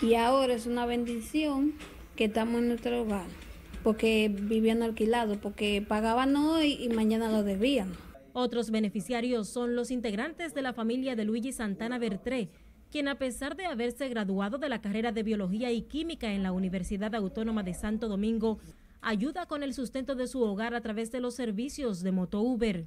Y 0.00 0.14
ahora 0.14 0.54
es 0.54 0.66
una 0.66 0.86
bendición 0.86 1.72
que 2.14 2.26
estamos 2.26 2.60
en 2.60 2.68
nuestro 2.68 3.02
hogar 3.02 3.47
porque 3.82 4.30
vivían 4.32 4.82
alquilados, 4.82 5.38
porque 5.38 5.84
pagaban 5.86 6.36
hoy 6.36 6.78
y 6.80 6.88
mañana 6.88 7.30
lo 7.30 7.42
debían. 7.42 7.92
Otros 8.32 8.70
beneficiarios 8.70 9.48
son 9.48 9.74
los 9.74 9.90
integrantes 9.90 10.54
de 10.54 10.62
la 10.62 10.72
familia 10.72 11.16
de 11.16 11.24
Luigi 11.24 11.52
Santana 11.52 11.98
Bertré, 11.98 12.50
quien 12.90 13.08
a 13.08 13.18
pesar 13.18 13.56
de 13.56 13.66
haberse 13.66 14.08
graduado 14.08 14.58
de 14.58 14.68
la 14.68 14.80
carrera 14.80 15.12
de 15.12 15.22
Biología 15.22 15.72
y 15.72 15.82
Química 15.82 16.32
en 16.32 16.42
la 16.42 16.52
Universidad 16.52 17.14
Autónoma 17.14 17.62
de 17.62 17.74
Santo 17.74 18.08
Domingo, 18.08 18.58
ayuda 19.00 19.46
con 19.46 19.62
el 19.62 19.74
sustento 19.74 20.14
de 20.14 20.26
su 20.26 20.42
hogar 20.42 20.74
a 20.74 20.80
través 20.80 21.12
de 21.12 21.20
los 21.20 21.34
servicios 21.34 22.02
de 22.02 22.12
Moto 22.12 22.40
Uber. 22.40 22.86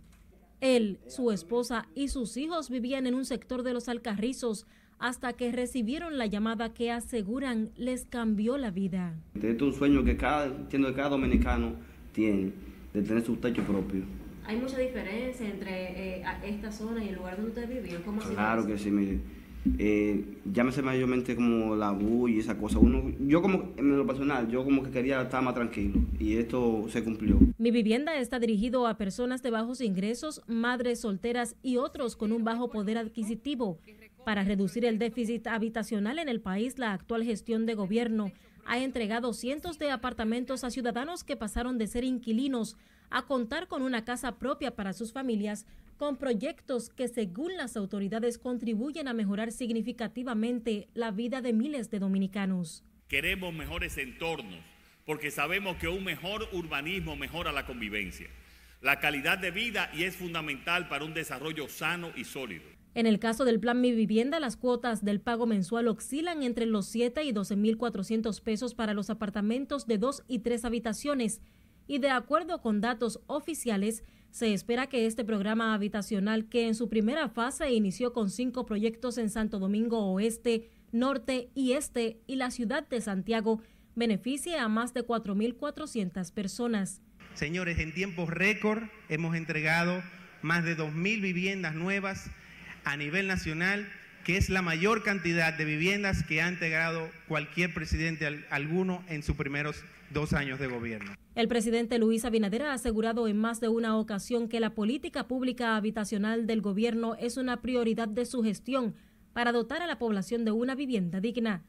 Él, 0.59 0.99
su 1.07 1.31
esposa 1.31 1.87
y 1.95 2.09
sus 2.09 2.37
hijos 2.37 2.69
vivían 2.69 3.07
en 3.07 3.15
un 3.15 3.25
sector 3.25 3.63
de 3.63 3.73
los 3.73 3.89
Alcarrizos 3.89 4.65
hasta 5.01 5.33
que 5.33 5.51
recibieron 5.51 6.19
la 6.19 6.27
llamada 6.27 6.73
que 6.73 6.91
aseguran 6.91 7.71
les 7.75 8.05
cambió 8.05 8.57
la 8.57 8.69
vida. 8.69 9.15
Este 9.33 9.51
es 9.51 9.61
un 9.61 9.73
sueño 9.73 10.03
que 10.03 10.15
cada, 10.15 10.45
entiendo 10.45 10.89
que 10.89 10.93
cada 10.93 11.09
dominicano 11.09 11.73
tiene, 12.13 12.51
de 12.93 13.01
tener 13.01 13.25
su 13.25 13.35
techo 13.37 13.63
propio. 13.63 14.03
¿Hay 14.45 14.57
mucha 14.57 14.77
diferencia 14.77 15.47
entre 15.47 16.19
eh, 16.19 16.23
esta 16.45 16.71
zona 16.71 17.03
y 17.03 17.09
el 17.09 17.15
lugar 17.15 17.35
donde 17.35 17.49
usted 17.49 17.67
vivió? 17.67 17.99
claro 18.33 18.65
que 18.65 18.77
sí, 18.77 18.91
mire. 18.91 19.19
Eh, 19.77 20.23
llámese 20.51 20.81
mayormente 20.81 21.35
como 21.35 21.75
la 21.75 21.91
bulla 21.91 22.35
y 22.35 22.39
esa 22.39 22.57
cosa. 22.57 22.79
Uno, 22.79 23.11
yo 23.27 23.41
como, 23.41 23.73
en 23.77 23.97
lo 23.97 24.05
personal, 24.07 24.49
yo 24.49 24.63
como 24.63 24.83
que 24.83 24.89
quería 24.89 25.21
estar 25.21 25.43
más 25.43 25.53
tranquilo 25.53 26.01
y 26.19 26.37
esto 26.37 26.85
se 26.89 27.03
cumplió. 27.03 27.37
Mi 27.57 27.69
vivienda 27.69 28.17
está 28.17 28.39
dirigido 28.39 28.87
a 28.87 28.97
personas 28.97 29.43
de 29.43 29.51
bajos 29.51 29.81
ingresos, 29.81 30.41
madres 30.47 31.01
solteras 31.01 31.55
y 31.61 31.77
otros 31.77 32.15
con 32.15 32.31
un 32.31 32.43
bajo 32.43 32.71
poder 32.71 32.97
adquisitivo. 32.97 33.79
Para 34.25 34.43
reducir 34.43 34.85
el 34.85 34.99
déficit 34.99 35.47
habitacional 35.47 36.19
en 36.19 36.29
el 36.29 36.41
país, 36.41 36.77
la 36.77 36.93
actual 36.93 37.23
gestión 37.23 37.65
de 37.65 37.73
gobierno 37.73 38.31
ha 38.65 38.77
entregado 38.77 39.33
cientos 39.33 39.79
de 39.79 39.89
apartamentos 39.89 40.63
a 40.63 40.69
ciudadanos 40.69 41.23
que 41.23 41.35
pasaron 41.35 41.79
de 41.79 41.87
ser 41.87 42.03
inquilinos 42.03 42.77
a 43.09 43.23
contar 43.23 43.67
con 43.67 43.81
una 43.81 44.05
casa 44.05 44.37
propia 44.37 44.75
para 44.75 44.93
sus 44.93 45.11
familias, 45.11 45.65
con 45.97 46.17
proyectos 46.17 46.89
que 46.89 47.07
según 47.07 47.57
las 47.57 47.75
autoridades 47.75 48.37
contribuyen 48.37 49.07
a 49.07 49.13
mejorar 49.13 49.51
significativamente 49.51 50.87
la 50.93 51.11
vida 51.11 51.41
de 51.41 51.53
miles 51.53 51.89
de 51.89 51.99
dominicanos. 51.99 52.83
Queremos 53.07 53.53
mejores 53.53 53.97
entornos 53.97 54.59
porque 55.05 55.31
sabemos 55.31 55.77
que 55.77 55.87
un 55.87 56.03
mejor 56.03 56.47
urbanismo 56.53 57.15
mejora 57.15 57.51
la 57.51 57.65
convivencia, 57.65 58.27
la 58.81 58.99
calidad 58.99 59.39
de 59.39 59.51
vida 59.51 59.89
y 59.93 60.03
es 60.03 60.15
fundamental 60.15 60.87
para 60.87 61.05
un 61.05 61.13
desarrollo 61.13 61.67
sano 61.67 62.11
y 62.15 62.23
sólido. 62.23 62.80
En 62.93 63.07
el 63.07 63.19
caso 63.19 63.45
del 63.45 63.59
plan 63.59 63.79
Mi 63.79 63.93
Vivienda, 63.93 64.39
las 64.41 64.57
cuotas 64.57 65.05
del 65.05 65.21
pago 65.21 65.45
mensual 65.45 65.87
oscilan 65.87 66.43
entre 66.43 66.65
los 66.65 66.87
7 66.87 67.23
y 67.23 67.31
12.400 67.31 68.41
pesos 68.41 68.75
para 68.75 68.93
los 68.93 69.09
apartamentos 69.09 69.87
de 69.87 69.97
dos 69.97 70.23
y 70.27 70.39
tres 70.39 70.65
habitaciones. 70.65 71.39
Y 71.87 71.99
de 71.99 72.09
acuerdo 72.09 72.61
con 72.61 72.81
datos 72.81 73.21
oficiales, 73.27 74.03
se 74.29 74.53
espera 74.53 74.87
que 74.87 75.05
este 75.05 75.23
programa 75.23 75.73
habitacional, 75.73 76.49
que 76.49 76.67
en 76.67 76.75
su 76.75 76.89
primera 76.89 77.29
fase 77.29 77.71
inició 77.71 78.11
con 78.11 78.29
cinco 78.29 78.65
proyectos 78.65 79.17
en 79.17 79.29
Santo 79.29 79.59
Domingo 79.59 80.11
Oeste, 80.11 80.69
Norte 80.91 81.49
y 81.55 81.73
Este 81.73 82.19
y 82.27 82.35
la 82.35 82.51
ciudad 82.51 82.87
de 82.87 82.99
Santiago, 82.99 83.61
beneficie 83.95 84.57
a 84.57 84.67
más 84.67 84.93
de 84.93 85.05
4.400 85.05 86.33
personas. 86.33 87.01
Señores, 87.35 87.79
en 87.79 87.93
tiempo 87.93 88.25
récord 88.25 88.83
hemos 89.07 89.35
entregado 89.35 90.01
más 90.41 90.65
de 90.65 90.77
2.000 90.77 91.21
viviendas 91.21 91.75
nuevas 91.75 92.29
a 92.83 92.97
nivel 92.97 93.27
nacional, 93.27 93.87
que 94.23 94.37
es 94.37 94.49
la 94.49 94.61
mayor 94.61 95.03
cantidad 95.03 95.53
de 95.53 95.65
viviendas 95.65 96.23
que 96.23 96.41
ha 96.41 96.49
integrado 96.49 97.09
cualquier 97.27 97.73
presidente 97.73 98.45
alguno 98.49 99.03
en 99.07 99.23
sus 99.23 99.35
primeros 99.35 99.83
dos 100.11 100.33
años 100.33 100.59
de 100.59 100.67
gobierno. 100.67 101.13
El 101.33 101.47
presidente 101.47 101.97
Luis 101.97 102.25
Abinader 102.25 102.63
ha 102.63 102.73
asegurado 102.73 103.27
en 103.27 103.37
más 103.37 103.61
de 103.61 103.69
una 103.69 103.97
ocasión 103.97 104.49
que 104.49 104.59
la 104.59 104.75
política 104.75 105.27
pública 105.27 105.77
habitacional 105.77 106.45
del 106.45 106.61
gobierno 106.61 107.15
es 107.15 107.37
una 107.37 107.61
prioridad 107.61 108.07
de 108.07 108.25
su 108.25 108.43
gestión 108.43 108.95
para 109.33 109.51
dotar 109.51 109.81
a 109.81 109.87
la 109.87 109.97
población 109.97 110.43
de 110.43 110.51
una 110.51 110.75
vivienda 110.75 111.21
digna. 111.21 111.63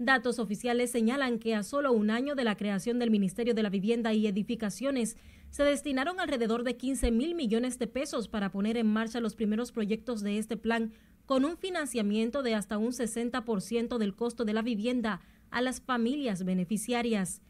Datos 0.00 0.38
oficiales 0.38 0.92
señalan 0.92 1.40
que 1.40 1.56
a 1.56 1.64
solo 1.64 1.92
un 1.92 2.10
año 2.10 2.36
de 2.36 2.44
la 2.44 2.56
creación 2.56 3.00
del 3.00 3.10
Ministerio 3.10 3.52
de 3.52 3.64
la 3.64 3.68
Vivienda 3.68 4.12
y 4.12 4.28
Edificaciones 4.28 5.16
se 5.50 5.64
destinaron 5.64 6.20
alrededor 6.20 6.62
de 6.62 6.76
15 6.76 7.10
mil 7.10 7.34
millones 7.34 7.80
de 7.80 7.88
pesos 7.88 8.28
para 8.28 8.52
poner 8.52 8.76
en 8.76 8.86
marcha 8.86 9.18
los 9.18 9.34
primeros 9.34 9.72
proyectos 9.72 10.22
de 10.22 10.38
este 10.38 10.56
plan, 10.56 10.92
con 11.26 11.44
un 11.44 11.56
financiamiento 11.56 12.44
de 12.44 12.54
hasta 12.54 12.78
un 12.78 12.92
60% 12.92 13.98
del 13.98 14.14
costo 14.14 14.44
de 14.44 14.52
la 14.52 14.62
vivienda 14.62 15.20
a 15.50 15.62
las 15.62 15.80
familias 15.80 16.44
beneficiarias. 16.44 17.42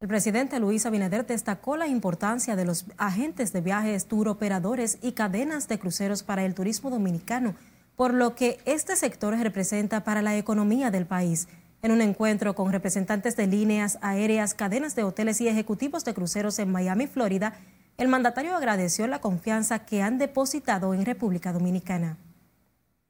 El 0.00 0.08
presidente 0.08 0.60
Luis 0.60 0.86
Abinader 0.86 1.26
destacó 1.26 1.76
la 1.76 1.88
importancia 1.88 2.54
de 2.56 2.64
los 2.64 2.86
agentes 2.96 3.52
de 3.52 3.60
viajes, 3.60 4.06
turoperadores 4.06 4.98
y 5.02 5.12
cadenas 5.12 5.66
de 5.66 5.78
cruceros 5.78 6.22
para 6.22 6.46
el 6.46 6.54
turismo 6.54 6.88
dominicano, 6.88 7.56
por 7.98 8.14
lo 8.14 8.36
que 8.36 8.58
este 8.64 8.94
sector 8.94 9.36
representa 9.36 10.04
para 10.04 10.22
la 10.22 10.38
economía 10.38 10.92
del 10.92 11.04
país. 11.04 11.48
En 11.82 11.90
un 11.90 12.00
encuentro 12.00 12.54
con 12.54 12.70
representantes 12.70 13.36
de 13.36 13.48
líneas 13.48 13.98
aéreas, 14.02 14.54
cadenas 14.54 14.94
de 14.94 15.02
hoteles 15.02 15.40
y 15.40 15.48
ejecutivos 15.48 16.04
de 16.04 16.14
cruceros 16.14 16.60
en 16.60 16.70
Miami, 16.70 17.08
Florida, 17.08 17.58
el 17.96 18.06
mandatario 18.06 18.54
agradeció 18.54 19.08
la 19.08 19.20
confianza 19.20 19.84
que 19.84 20.00
han 20.00 20.18
depositado 20.18 20.94
en 20.94 21.04
República 21.04 21.52
Dominicana. 21.52 22.18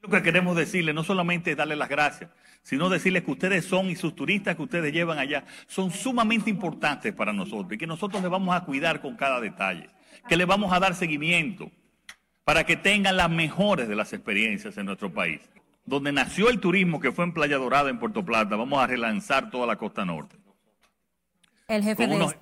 Lo 0.00 0.08
que 0.08 0.22
queremos 0.22 0.56
decirle 0.56 0.94
no 0.94 1.04
solamente 1.04 1.50
es 1.50 1.56
darle 1.58 1.76
las 1.76 1.90
gracias, 1.90 2.30
sino 2.62 2.88
decirles 2.88 3.24
que 3.24 3.32
ustedes 3.32 3.66
son 3.66 3.90
y 3.90 3.94
sus 3.94 4.16
turistas 4.16 4.56
que 4.56 4.62
ustedes 4.62 4.90
llevan 4.90 5.18
allá 5.18 5.44
son 5.66 5.90
sumamente 5.90 6.48
importantes 6.48 7.12
para 7.12 7.34
nosotros 7.34 7.74
y 7.74 7.76
que 7.76 7.86
nosotros 7.86 8.22
les 8.22 8.30
vamos 8.30 8.56
a 8.56 8.64
cuidar 8.64 9.02
con 9.02 9.16
cada 9.16 9.38
detalle, 9.38 9.90
que 10.26 10.36
les 10.38 10.46
vamos 10.46 10.72
a 10.72 10.80
dar 10.80 10.94
seguimiento 10.94 11.70
para 12.48 12.64
que 12.64 12.78
tengan 12.78 13.18
las 13.18 13.28
mejores 13.28 13.88
de 13.88 13.94
las 13.94 14.14
experiencias 14.14 14.78
en 14.78 14.86
nuestro 14.86 15.12
país. 15.12 15.42
Donde 15.84 16.12
nació 16.12 16.48
el 16.48 16.60
turismo, 16.60 16.98
que 16.98 17.12
fue 17.12 17.26
en 17.26 17.34
Playa 17.34 17.58
Dorada, 17.58 17.90
en 17.90 17.98
Puerto 17.98 18.24
Plata, 18.24 18.56
vamos 18.56 18.82
a 18.82 18.86
relanzar 18.86 19.50
toda 19.50 19.66
la 19.66 19.76
costa 19.76 20.06
norte. 20.06 20.34
El 21.66 21.82
jefe, 21.82 22.06
de, 22.06 22.36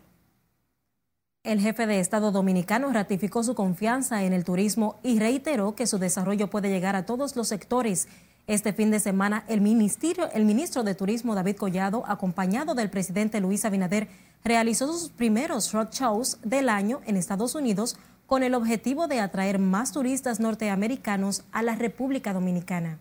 el 1.43 1.61
jefe 1.61 1.89
de 1.89 1.99
Estado 1.99 2.31
dominicano 2.31 2.93
ratificó 2.93 3.43
su 3.43 3.57
confianza 3.57 4.23
en 4.23 4.33
el 4.33 4.45
turismo 4.45 5.01
y 5.03 5.19
reiteró 5.19 5.75
que 5.75 5.89
su 5.89 5.99
desarrollo 5.99 6.51
puede 6.51 6.71
llegar 6.71 6.95
a 6.95 7.05
todos 7.05 7.35
los 7.35 7.49
sectores 7.49 8.07
este 8.47 8.73
fin 8.73 8.93
de 8.93 9.01
semana, 9.01 9.43
el, 9.49 9.61
ministerio, 9.61 10.31
el 10.31 10.45
ministro 10.45 10.85
de 10.85 10.95
Turismo 10.95 11.35
David 11.35 11.57
Collado, 11.57 12.05
acompañado 12.07 12.77
del 12.77 12.91
presidente 12.91 13.41
Luis 13.41 13.65
Abinader, 13.65 14.07
realizó 14.45 14.87
sus 14.87 15.11
primeros 15.11 15.73
roadshows 15.73 16.39
del 16.45 16.69
año 16.69 17.01
en 17.07 17.17
Estados 17.17 17.57
Unidos 17.57 17.99
con 18.27 18.43
el 18.43 18.55
objetivo 18.55 19.09
de 19.09 19.21
atraer 19.21 19.59
más 19.59 19.93
turistas 19.93 20.41
norteamericanos 20.41 21.45
a 21.53 21.63
la 21.63 21.75
República 21.77 22.33
Dominicana. 22.33 22.99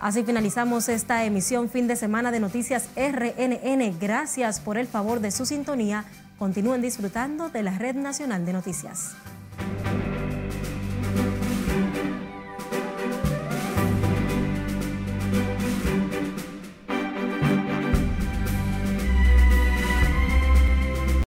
Así 0.00 0.22
finalizamos 0.22 0.88
esta 0.88 1.24
emisión 1.24 1.70
fin 1.70 1.86
de 1.86 1.96
semana 1.96 2.30
de 2.30 2.40
Noticias 2.40 2.88
RNN. 2.96 3.98
Gracias 3.98 4.60
por 4.60 4.76
el 4.76 4.86
favor 4.86 5.20
de 5.20 5.30
su 5.30 5.46
sintonía. 5.46 6.04
Continúen 6.38 6.82
disfrutando 6.82 7.48
de 7.48 7.62
la 7.62 7.78
Red 7.78 7.96
Nacional 7.96 8.44
de 8.44 8.52
Noticias. 8.52 9.14